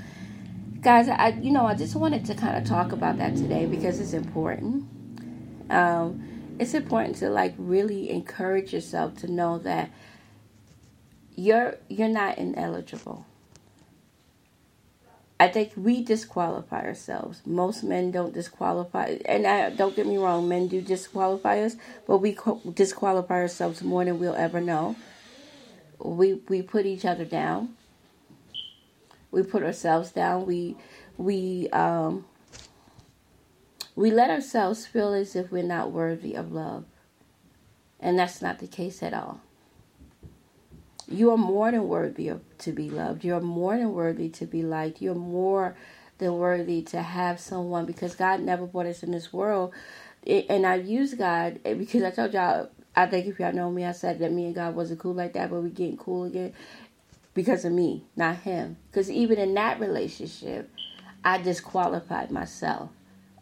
guys, 0.81 1.09
I 1.09 1.29
you 1.41 1.51
know 1.51 1.65
I 1.65 1.75
just 1.75 1.95
wanted 1.95 2.25
to 2.25 2.35
kind 2.35 2.57
of 2.57 2.65
talk 2.65 2.91
about 2.91 3.17
that 3.17 3.35
today 3.35 3.65
because 3.65 3.99
it's 3.99 4.13
important. 4.13 4.85
Um, 5.69 6.55
it's 6.59 6.73
important 6.73 7.17
to 7.17 7.29
like 7.29 7.53
really 7.57 8.09
encourage 8.09 8.73
yourself 8.73 9.17
to 9.17 9.31
know 9.31 9.57
that 9.59 9.89
you're 11.35 11.77
you're 11.89 12.09
not 12.09 12.37
ineligible. 12.37 13.25
I 15.39 15.49
think 15.49 15.73
we 15.75 16.01
disqualify 16.03 16.85
ourselves. 16.85 17.41
Most 17.45 17.83
men 17.83 18.11
don't 18.11 18.33
disqualify, 18.33 19.17
and 19.25 19.45
I, 19.45 19.71
don't 19.71 19.95
get 19.95 20.07
me 20.07 20.17
wrong, 20.17 20.47
men 20.47 20.67
do 20.67 20.79
disqualify 20.79 21.59
us, 21.59 21.75
but 22.07 22.19
we 22.19 22.37
disqualify 22.73 23.41
ourselves 23.41 23.83
more 23.83 24.05
than 24.05 24.19
we'll 24.19 24.35
ever 24.35 24.61
know. 24.61 24.95
We 25.99 26.35
we 26.47 26.61
put 26.61 26.85
each 26.85 27.03
other 27.03 27.25
down. 27.25 27.75
We 29.33 29.41
put 29.41 29.63
ourselves 29.63 30.11
down. 30.11 30.45
We 30.45 30.77
we 31.17 31.67
um, 31.71 32.25
we 33.95 34.11
let 34.11 34.29
ourselves 34.29 34.85
feel 34.85 35.13
as 35.13 35.35
if 35.35 35.51
we're 35.51 35.63
not 35.63 35.91
worthy 35.91 36.35
of 36.35 36.51
love, 36.51 36.85
and 37.99 38.17
that's 38.17 38.43
not 38.43 38.59
the 38.59 38.67
case 38.67 39.01
at 39.01 39.13
all. 39.13 39.41
You 41.07 41.31
are 41.31 41.37
more 41.37 41.71
than 41.71 41.87
worthy 41.87 42.27
of, 42.29 42.41
to 42.59 42.71
be 42.71 42.89
loved. 42.89 43.25
You're 43.25 43.41
more 43.41 43.75
than 43.75 43.91
worthy 43.93 44.29
to 44.29 44.45
be 44.45 44.61
liked. 44.61 45.01
You're 45.01 45.15
more 45.15 45.75
than 46.19 46.37
worthy 46.37 46.83
to 46.83 47.01
have 47.01 47.39
someone 47.39 47.85
because 47.85 48.15
God 48.15 48.39
never 48.39 48.65
brought 48.67 48.85
us 48.85 49.03
in 49.03 49.11
this 49.11 49.33
world. 49.33 49.73
and 50.25 50.65
I 50.65 50.75
use 50.75 51.15
God 51.15 51.59
eh, 51.65 51.73
because 51.73 52.03
I 52.03 52.11
told 52.11 52.33
y'all, 52.33 52.69
I 52.95 53.07
think 53.07 53.25
if 53.25 53.39
y'all 53.39 53.51
know 53.51 53.71
me, 53.71 53.83
I 53.83 53.91
said 53.91 54.19
that 54.19 54.31
me 54.31 54.45
and 54.45 54.55
God 54.55 54.75
wasn't 54.75 54.99
cool 54.99 55.15
like 55.15 55.33
that, 55.33 55.49
but 55.49 55.61
we 55.61 55.71
getting 55.71 55.97
cool 55.97 56.25
again 56.25 56.53
because 57.33 57.65
of 57.65 57.71
me, 57.71 58.05
not 58.15 58.37
Him. 58.37 58.77
Because 58.89 59.09
even 59.09 59.37
in 59.37 59.53
that 59.55 59.79
relationship, 59.79 60.69
I 61.23 61.37
disqualified 61.39 62.31
myself 62.31 62.89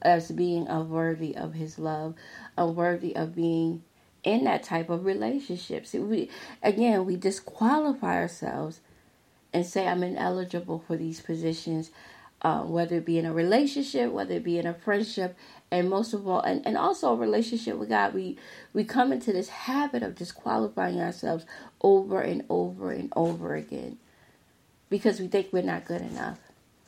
as 0.02 0.32
being 0.32 0.68
unworthy 0.68 1.36
of 1.36 1.54
His 1.54 1.78
love, 1.78 2.16
unworthy 2.58 3.16
of 3.16 3.36
being 3.36 3.84
in 4.24 4.44
that 4.46 4.64
type 4.64 4.90
of 4.90 5.06
relationship. 5.06 5.86
See, 5.86 6.00
we 6.00 6.30
again 6.62 7.06
we 7.06 7.16
disqualify 7.16 8.18
ourselves 8.18 8.82
and 9.54 9.66
say 9.66 9.88
I'm 9.88 10.04
ineligible 10.04 10.84
for 10.86 10.96
these 10.96 11.22
positions, 11.22 11.92
uh, 12.42 12.62
whether 12.62 12.98
it 12.98 13.06
be 13.06 13.18
in 13.18 13.26
a 13.26 13.34
relationship, 13.34 14.12
whether 14.12 14.36
it 14.36 14.44
be 14.44 14.58
in 14.58 14.68
a 14.68 14.74
friendship, 14.74 15.36
and 15.72 15.90
most 15.90 16.14
of 16.14 16.28
all, 16.28 16.42
and, 16.42 16.66
and 16.68 16.78
also 16.78 17.14
a 17.14 17.16
relationship 17.16 17.78
with 17.78 17.90
God. 17.90 18.14
We 18.14 18.38
we 18.74 18.84
come 18.84 19.14
into 19.14 19.32
this 19.32 19.50
habit 19.50 20.04
of 20.04 20.16
disqualifying 20.16 21.00
ourselves 21.00 21.46
over 21.82 22.22
and 22.22 22.44
over 22.50 22.92
and 22.92 23.12
over 23.16 23.56
again 23.56 23.98
because 24.90 25.20
we 25.20 25.28
think 25.28 25.48
we're 25.52 25.64
not 25.64 25.86
good 25.86 26.02
enough. 26.02 26.40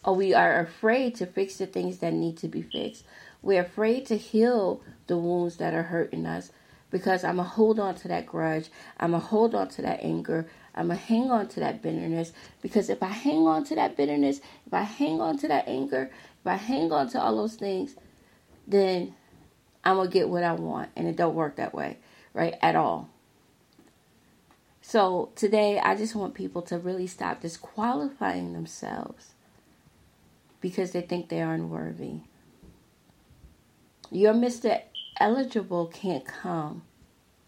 Or 0.04 0.14
we 0.14 0.34
are 0.34 0.60
afraid 0.60 1.16
to 1.16 1.26
fix 1.26 1.58
the 1.58 1.66
things 1.66 2.00
that 2.00 2.14
need 2.14 2.38
to 2.38 2.50
be 2.50 2.62
fixed. 2.62 3.06
We're 3.42 3.62
afraid 3.62 4.06
to 4.08 4.18
heal 4.18 4.82
the 5.08 5.18
wounds 5.18 5.56
that 5.58 5.74
are 5.74 5.84
hurting 5.84 6.26
us 6.26 6.52
because 6.92 7.24
I'm 7.24 7.38
to 7.38 7.44
hold 7.44 7.80
on 7.80 7.96
to 7.96 8.08
that 8.10 8.26
grudge. 8.26 8.70
I'm 9.00 9.14
to 9.14 9.20
hold 9.20 9.56
on 9.56 9.70
to 9.70 9.82
that 9.82 10.04
anger. 10.04 10.48
I'm 10.76 10.90
to 10.90 10.96
hang 10.96 11.32
on 11.32 11.48
to 11.50 11.60
that 11.62 11.82
bitterness 11.82 12.34
because 12.62 12.90
if 12.90 13.02
I 13.02 13.08
hang 13.08 13.48
on 13.48 13.64
to 13.66 13.76
that 13.76 13.96
bitterness, 13.96 14.42
if 14.68 14.74
I 14.74 14.82
hang 14.82 15.22
on 15.22 15.38
to 15.40 15.48
that 15.48 15.68
anger, 15.68 16.12
if 16.42 16.48
I 16.48 16.56
hang 16.56 16.92
on 16.92 17.10
to 17.10 17.22
all 17.22 17.38
those 17.38 17.56
things, 17.56 17.96
then 18.68 19.16
I'm 19.84 19.96
going 19.96 20.10
to 20.10 20.14
get 20.14 20.30
what 20.30 20.44
I 20.44 20.54
want. 20.54 20.90
And 20.96 21.08
it 21.08 21.16
don't 21.16 21.36
work 21.36 21.58
that 21.58 21.74
way, 21.74 21.98
right? 22.34 22.56
At 22.62 22.76
all. 22.76 23.10
So 24.82 25.32
today, 25.36 25.80
I 25.80 25.96
just 25.96 26.16
want 26.16 26.34
people 26.34 26.62
to 26.64 26.78
really 26.78 27.08
stop 27.08 27.42
disqualifying 27.42 28.54
themselves 28.54 29.34
because 30.60 30.92
they 30.92 31.02
think 31.02 31.30
they 31.30 31.42
are 31.42 31.54
unworthy. 31.54 32.22
You're 34.12 34.34
Mr 34.34 34.82
eligible 35.20 35.88
can't 35.88 36.26
come 36.26 36.84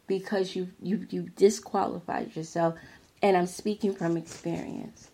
because 0.07 0.55
you 0.55 0.69
you 0.81 1.07
you 1.09 1.29
disqualified 1.35 2.35
yourself 2.35 2.75
and 3.21 3.35
I'm 3.35 3.47
speaking 3.47 3.93
from 3.93 4.17
experience. 4.17 5.09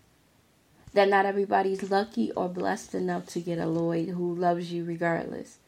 That 0.94 1.08
not 1.08 1.26
everybody's 1.26 1.90
lucky 1.90 2.30
or 2.32 2.48
blessed 2.48 2.94
enough 2.94 3.26
to 3.28 3.40
get 3.40 3.58
a 3.58 3.66
Lloyd 3.66 4.10
who 4.10 4.34
loves 4.34 4.72
you 4.72 4.84
regardless. 4.84 5.58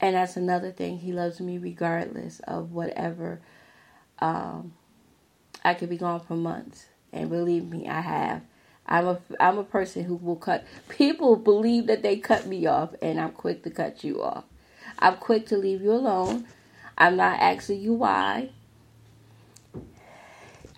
And 0.00 0.14
that's 0.14 0.36
another 0.36 0.70
thing. 0.70 0.98
He 0.98 1.12
loves 1.12 1.40
me 1.40 1.58
regardless 1.58 2.40
of 2.40 2.72
whatever. 2.72 3.40
Um, 4.18 4.74
I 5.64 5.74
could 5.74 5.88
be 5.88 5.96
gone 5.96 6.20
for 6.20 6.36
months, 6.36 6.86
and 7.12 7.30
believe 7.30 7.68
me, 7.70 7.88
I 7.88 8.00
have. 8.00 8.42
I'm 8.86 9.06
a 9.08 9.20
I'm 9.40 9.58
a 9.58 9.64
person 9.64 10.04
who 10.04 10.16
will 10.16 10.36
cut. 10.36 10.64
People 10.88 11.36
believe 11.36 11.86
that 11.86 12.02
they 12.02 12.18
cut 12.18 12.46
me 12.46 12.66
off, 12.66 12.94
and 13.02 13.20
I'm 13.20 13.32
quick 13.32 13.62
to 13.64 13.70
cut 13.70 14.04
you 14.04 14.22
off. 14.22 14.44
I'm 14.98 15.16
quick 15.16 15.46
to 15.46 15.56
leave 15.56 15.82
you 15.82 15.92
alone. 15.92 16.46
I'm 16.96 17.16
not 17.16 17.40
asking 17.40 17.80
you 17.80 17.94
why. 17.94 18.50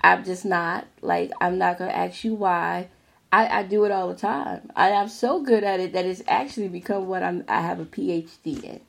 I'm 0.03 0.25
just 0.25 0.45
not. 0.45 0.87
Like, 1.03 1.33
I'm 1.41 1.59
not 1.59 1.79
to 1.79 1.97
ask 1.97 2.25
you 2.25 2.35
why. 2.35 2.89
I, 3.31 3.59
I 3.59 3.63
do 3.63 3.85
it 3.85 3.93
all 3.93 4.09
the 4.09 4.15
time. 4.15 4.71
I, 4.75 4.93
I'm 4.93 5.09
so 5.09 5.43
good 5.43 5.63
at 5.63 5.81
it 5.81 5.93
that 5.93 6.07
it's 6.07 6.23
actually 6.27 6.69
become 6.69 7.09
what 7.09 7.23
I'm, 7.23 7.45
I 7.47 7.61
have 7.61 7.79
a 7.79 7.85
PhD 7.85 8.65
in. 8.65 8.81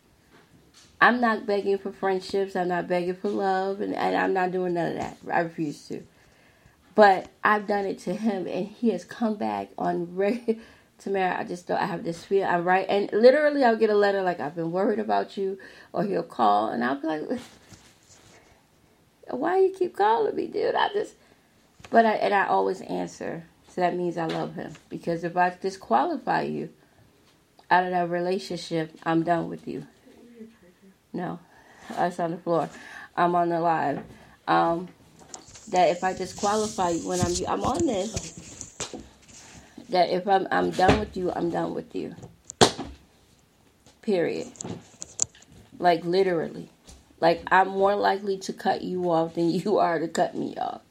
I'm 1.02 1.22
not 1.22 1.46
begging 1.46 1.78
for 1.78 1.92
friendships. 1.92 2.56
I'm 2.56 2.68
not 2.68 2.88
begging 2.88 3.16
for 3.16 3.30
love. 3.30 3.82
And, 3.82 3.96
and 3.96 4.16
I'm 4.16 4.34
not 4.34 4.52
doing 4.52 4.74
none 4.74 4.92
of 4.92 4.98
that. 4.98 5.18
I 5.32 5.42
refuse 5.42 5.88
to. 5.88 6.04
But 6.96 7.30
I've 7.44 7.68
done 7.68 7.86
it 7.86 8.00
to 8.00 8.14
him, 8.14 8.46
and 8.48 8.68
he 8.68 8.90
has 8.90 9.06
come 9.06 9.36
back 9.36 9.70
on 9.78 10.16
regular 10.16 10.60
Tamara, 11.00 11.40
I 11.40 11.46
just 11.46 11.68
don't, 11.68 11.80
I 11.80 11.86
have 11.86 12.04
this 12.04 12.26
feel. 12.26 12.46
I 12.46 12.60
write, 12.60 12.88
and 12.90 13.10
literally 13.14 13.64
I'll 13.64 13.78
get 13.78 13.90
a 13.90 13.96
letter 13.96 14.22
like, 14.22 14.40
I've 14.40 14.56
been 14.56 14.72
worried 14.72 15.00
about 15.00 15.38
you, 15.38 15.58
or 15.94 16.04
he'll 16.04 16.24
call, 16.24 16.70
and 16.70 16.84
I'll 16.84 17.00
be 17.00 17.08
like, 17.08 17.22
why 19.30 19.60
you 19.60 19.74
keep 19.78 19.96
calling 19.96 20.36
me, 20.36 20.48
dude? 20.48 20.76
I 20.76 20.90
just, 20.90 21.16
but 21.90 22.06
I, 22.06 22.14
and 22.16 22.34
I 22.34 22.48
always 22.48 22.82
answer. 22.82 23.46
So 23.70 23.82
that 23.82 23.96
means 23.96 24.18
I 24.18 24.26
love 24.26 24.56
him. 24.56 24.74
Because 24.90 25.24
if 25.24 25.38
I 25.38 25.56
disqualify 25.62 26.42
you 26.42 26.70
out 27.72 27.86
of 27.86 27.92
that 27.92 28.10
relationship, 28.10 28.92
I'm 29.04 29.24
done 29.24 29.48
with 29.48 29.68
you. 29.68 29.86
No, 31.13 31.39
it's 31.89 32.19
on 32.19 32.32
the 32.32 32.38
floor. 32.38 32.69
I'm 33.15 33.36
on 33.36 33.50
the 33.50 33.60
live. 33.60 34.04
Um, 34.48 34.88
that 35.69 35.89
if 35.89 36.04
I 36.04 36.13
disqualify 36.13 36.89
you 36.89 37.08
when 37.08 37.22
I'm, 37.22 37.34
I'm 37.48 37.63
on 37.63 37.86
this 37.86 38.39
that 39.89 40.10
if 40.10 40.28
I'm 40.28 40.48
I'm 40.52 40.72
done 40.72 41.00
with 41.00 41.17
you, 41.17 41.32
I'm 41.32 41.50
done 41.50 41.74
with 41.74 41.95
you. 41.95 42.15
Period. 44.02 44.48
Like 45.78 46.06
literally. 46.06 46.69
Like 47.19 47.41
I'm 47.52 47.69
more 47.69 47.95
likely 47.95 48.38
to 48.39 48.54
cut 48.54 48.82
you 48.82 49.10
off 49.12 49.34
than 49.34 49.50
you 49.50 49.78
are 49.78 50.00
to 50.00 50.08
cut 50.08 50.36
me 50.36 50.56
off. 50.58 50.82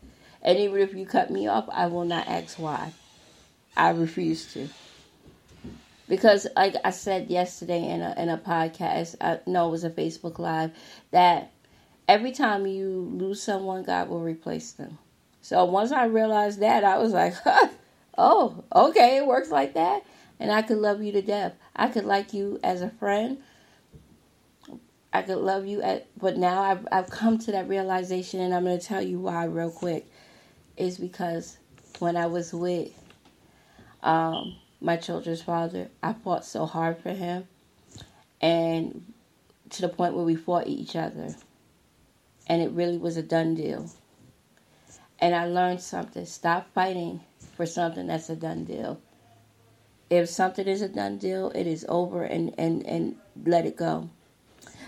And 0.43 0.59
even 0.59 0.81
if 0.81 0.95
you 0.95 1.07
cut 1.07 1.31
me 1.31 1.47
off, 1.49 1.69
I 1.73 1.87
will 1.87 2.05
not 2.05 2.29
ask 2.29 2.59
why. 2.59 2.93
I 3.77 3.91
refuse 3.91 4.53
to. 4.55 4.69
Because 6.09 6.47
like 6.57 6.75
I 6.85 6.91
said 6.91 7.31
yesterday 7.31 7.89
in 7.89 8.01
a 8.01 8.15
in 8.17 8.29
a 8.29 8.39
podcast, 8.39 9.17
I 9.21 9.41
know 9.47 9.69
it 9.69 9.73
was 9.73 9.85
a 9.85 9.91
Facebook 9.91 10.39
live, 10.39 10.71
that 11.11 11.53
every 12.09 12.33
time 12.33 12.67
you 12.67 13.11
lose 13.13 13.43
someone, 13.43 13.83
God 13.83 14.09
will 14.09 14.23
replace 14.23 14.73
them. 14.73 14.99
So 15.43 15.65
once 15.65 15.93
I 15.93 16.07
realized 16.07 16.61
that, 16.61 16.83
I 16.83 16.99
was 16.99 17.13
like, 17.13 17.35
oh, 18.19 18.65
okay, 18.75 19.19
it 19.19 19.27
works 19.27 19.51
like 19.51 19.75
that. 19.75 20.05
And 20.41 20.51
I 20.51 20.63
could 20.63 20.79
love 20.79 21.03
you 21.03 21.13
to 21.13 21.23
death. 21.23 21.55
I 21.77 21.89
could 21.89 22.05
like 22.05 22.33
you 22.33 22.59
as 22.63 22.81
a 22.81 22.91
friend. 22.91 23.39
I 25.13 25.23
could 25.23 25.39
love 25.39 25.67
you 25.67 25.83
at, 25.83 26.07
but 26.19 26.37
now 26.37 26.63
I've 26.63 26.87
I've 26.93 27.11
come 27.11 27.39
to 27.39 27.53
that 27.53 27.69
realization, 27.69 28.41
and 28.41 28.55
I'm 28.55 28.65
going 28.65 28.79
to 28.79 28.85
tell 28.85 29.03
you 29.03 29.21
why 29.21 29.45
real 29.45 29.71
quick. 29.71 30.11
Is 30.77 30.97
because 30.97 31.59
when 31.99 32.17
I 32.17 32.27
was 32.27 32.53
with 32.55 32.93
um, 34.03 34.57
my 34.81 34.97
children's 34.97 35.43
father, 35.43 35.89
I 36.03 36.13
fought 36.13 36.45
so 36.45 36.67
hard 36.67 36.99
for 36.99 37.11
him, 37.11 37.49
and 38.41 39.13
to 39.71 39.83
the 39.83 39.89
point 39.89 40.15
where 40.15 40.25
we 40.25 40.37
fought 40.37 40.67
each 40.67 40.97
other, 40.97 41.35
and 42.47 42.63
it 42.63 42.71
really 42.71 42.99
was 42.99 43.17
a 43.17 43.23
done 43.23 43.55
deal. 43.55 43.91
And 45.19 45.35
I 45.35 45.47
learned 45.47 45.81
something: 45.81 46.25
stop 46.27 46.73
fighting 46.75 47.21
for 47.57 47.67
something 47.67 48.07
that's 48.07 48.31
a 48.31 48.37
done 48.37 48.65
deal. 48.65 49.01
If 50.11 50.29
something 50.29 50.67
is 50.67 50.81
a 50.81 50.89
done 50.89 51.19
deal, 51.19 51.51
it 51.55 51.67
is 51.67 51.85
over 51.87 52.23
and, 52.23 52.55
and, 52.57 52.87
and 52.87 53.17
let 53.45 53.67
it 53.67 53.77
go. 53.77 54.09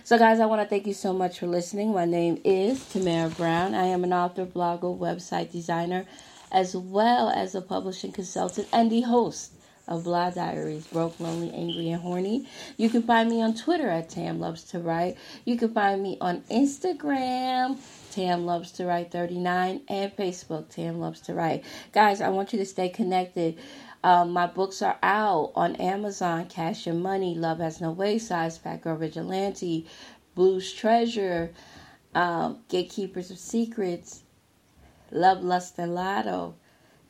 So, 0.02 0.16
guys, 0.16 0.40
I 0.40 0.46
want 0.46 0.62
to 0.62 0.68
thank 0.68 0.86
you 0.86 0.94
so 0.94 1.12
much 1.12 1.40
for 1.40 1.46
listening. 1.46 1.92
My 1.92 2.06
name 2.06 2.40
is 2.42 2.88
Tamara 2.88 3.28
Brown. 3.28 3.74
I 3.74 3.84
am 3.86 4.02
an 4.02 4.14
author, 4.14 4.46
blogger, 4.46 4.98
website 4.98 5.52
designer, 5.52 6.06
as 6.50 6.74
well 6.74 7.28
as 7.28 7.54
a 7.54 7.60
publishing 7.60 8.12
consultant 8.12 8.66
and 8.72 8.90
the 8.90 9.02
host 9.02 9.52
of 9.88 10.04
Blah 10.04 10.30
Diaries, 10.30 10.86
Broke, 10.86 11.18
Lonely, 11.20 11.50
Angry, 11.52 11.90
and 11.90 12.00
Horny. 12.00 12.46
You 12.76 12.90
can 12.90 13.02
find 13.02 13.28
me 13.28 13.42
on 13.42 13.54
Twitter 13.54 13.88
at 13.88 14.08
Tam 14.08 14.38
Loves 14.38 14.64
to 14.64 14.78
Write. 14.78 15.16
You 15.44 15.56
can 15.56 15.72
find 15.72 16.02
me 16.02 16.16
on 16.20 16.42
Instagram, 16.50 17.78
Tam 18.12 18.46
Loves 18.46 18.72
to 18.72 18.86
Write 18.86 19.10
39, 19.10 19.82
and 19.88 20.16
Facebook, 20.16 20.68
Tam 20.68 21.00
Loves 21.00 21.20
to 21.22 21.34
Write. 21.34 21.64
Guys, 21.92 22.20
I 22.20 22.28
want 22.28 22.52
you 22.52 22.58
to 22.58 22.66
stay 22.66 22.88
connected. 22.88 23.58
Um, 24.02 24.30
my 24.30 24.46
books 24.46 24.80
are 24.80 24.98
out 25.02 25.52
on 25.54 25.76
Amazon 25.76 26.46
Cash 26.46 26.86
and 26.86 27.02
Money, 27.02 27.34
Love 27.34 27.58
Has 27.58 27.80
No 27.80 27.90
Wayside, 27.90 28.52
Fat 28.54 28.82
Girl 28.82 28.96
Vigilante, 28.96 29.86
Blues 30.34 30.72
Treasure, 30.72 31.52
um, 32.14 32.60
Gatekeepers 32.68 33.30
of 33.30 33.38
Secrets, 33.38 34.22
Love, 35.10 35.42
Lust, 35.42 35.78
and 35.78 35.94
Lotto. 35.94 36.54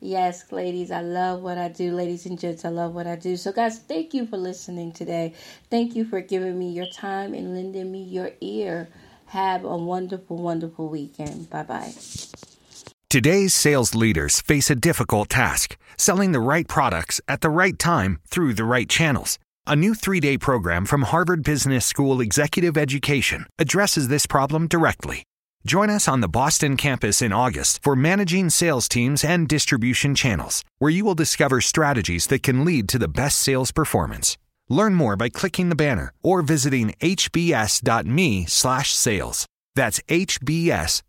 Yes, 0.01 0.51
ladies, 0.51 0.90
I 0.90 1.03
love 1.03 1.42
what 1.42 1.59
I 1.59 1.68
do. 1.68 1.92
Ladies 1.92 2.24
and 2.24 2.38
gents, 2.38 2.64
I 2.64 2.70
love 2.70 2.94
what 2.94 3.07
I 3.07 3.16
do. 3.16 3.36
So, 3.36 3.53
guys, 3.53 3.78
thank 3.78 4.14
you 4.14 4.26
for 4.26 4.38
listening 4.38 4.92
today. 4.92 5.34
Thank 5.68 5.94
you 5.94 6.07
for 6.07 6.22
giving 6.22 6.59
me 6.59 6.70
your 6.70 6.86
time 6.86 7.34
and 7.34 7.55
lending 7.55 7.92
me 7.92 8.03
your 8.03 8.30
ear. 8.40 8.88
Have 9.26 9.64
a 9.64 9.76
wonderful, 9.76 10.38
wonderful 10.38 10.88
weekend. 10.88 11.51
Bye 11.51 11.64
bye. 11.64 11.92
Today's 13.11 13.53
sales 13.55 13.94
leaders 13.94 14.40
face 14.40 14.70
a 14.70 14.74
difficult 14.74 15.28
task 15.28 15.76
selling 15.98 16.32
the 16.32 16.40
right 16.40 16.66
products 16.66 17.20
at 17.28 17.42
the 17.42 17.51
right 17.51 17.78
time 17.78 18.20
through 18.26 18.55
the 18.55 18.64
right 18.64 18.88
channels. 18.88 19.38
A 19.66 19.76
new 19.76 19.94
three 19.94 20.20
day 20.20 20.38
program 20.38 20.86
from 20.86 21.03
Harvard 21.03 21.42
Business 21.42 21.84
School 21.84 22.20
Executive 22.20 22.78
Education 22.78 23.46
addresses 23.59 24.09
this 24.09 24.26
problem 24.26 24.66
directly. 24.66 25.24
Join 25.66 25.90
us 25.90 26.08
on 26.08 26.22
the 26.22 26.28
Boston 26.28 26.78
campus 26.78 27.20
in 27.20 27.34
August 27.34 27.82
for 27.82 27.94
Managing 27.94 28.48
Sales 28.48 28.88
Teams 28.88 29.22
and 29.22 29.46
Distribution 29.46 30.14
Channels, 30.14 30.64
where 30.78 30.90
you 30.90 31.04
will 31.04 31.14
discover 31.14 31.61
strategies 31.61 32.28
that 32.28 32.42
can 32.42 32.64
lead 32.64 32.88
to 32.88 32.98
the 32.98 33.08
best 33.08 33.38
sales 33.38 33.70
performance. 33.70 34.38
Learn 34.70 34.94
more 34.94 35.16
by 35.16 35.28
clicking 35.28 35.68
the 35.68 35.74
banner 35.74 36.14
or 36.22 36.40
visiting 36.40 36.94
hbs.me/sales. 37.00 38.46
That's 39.74 40.00
hbs.me/sales. 40.00 41.02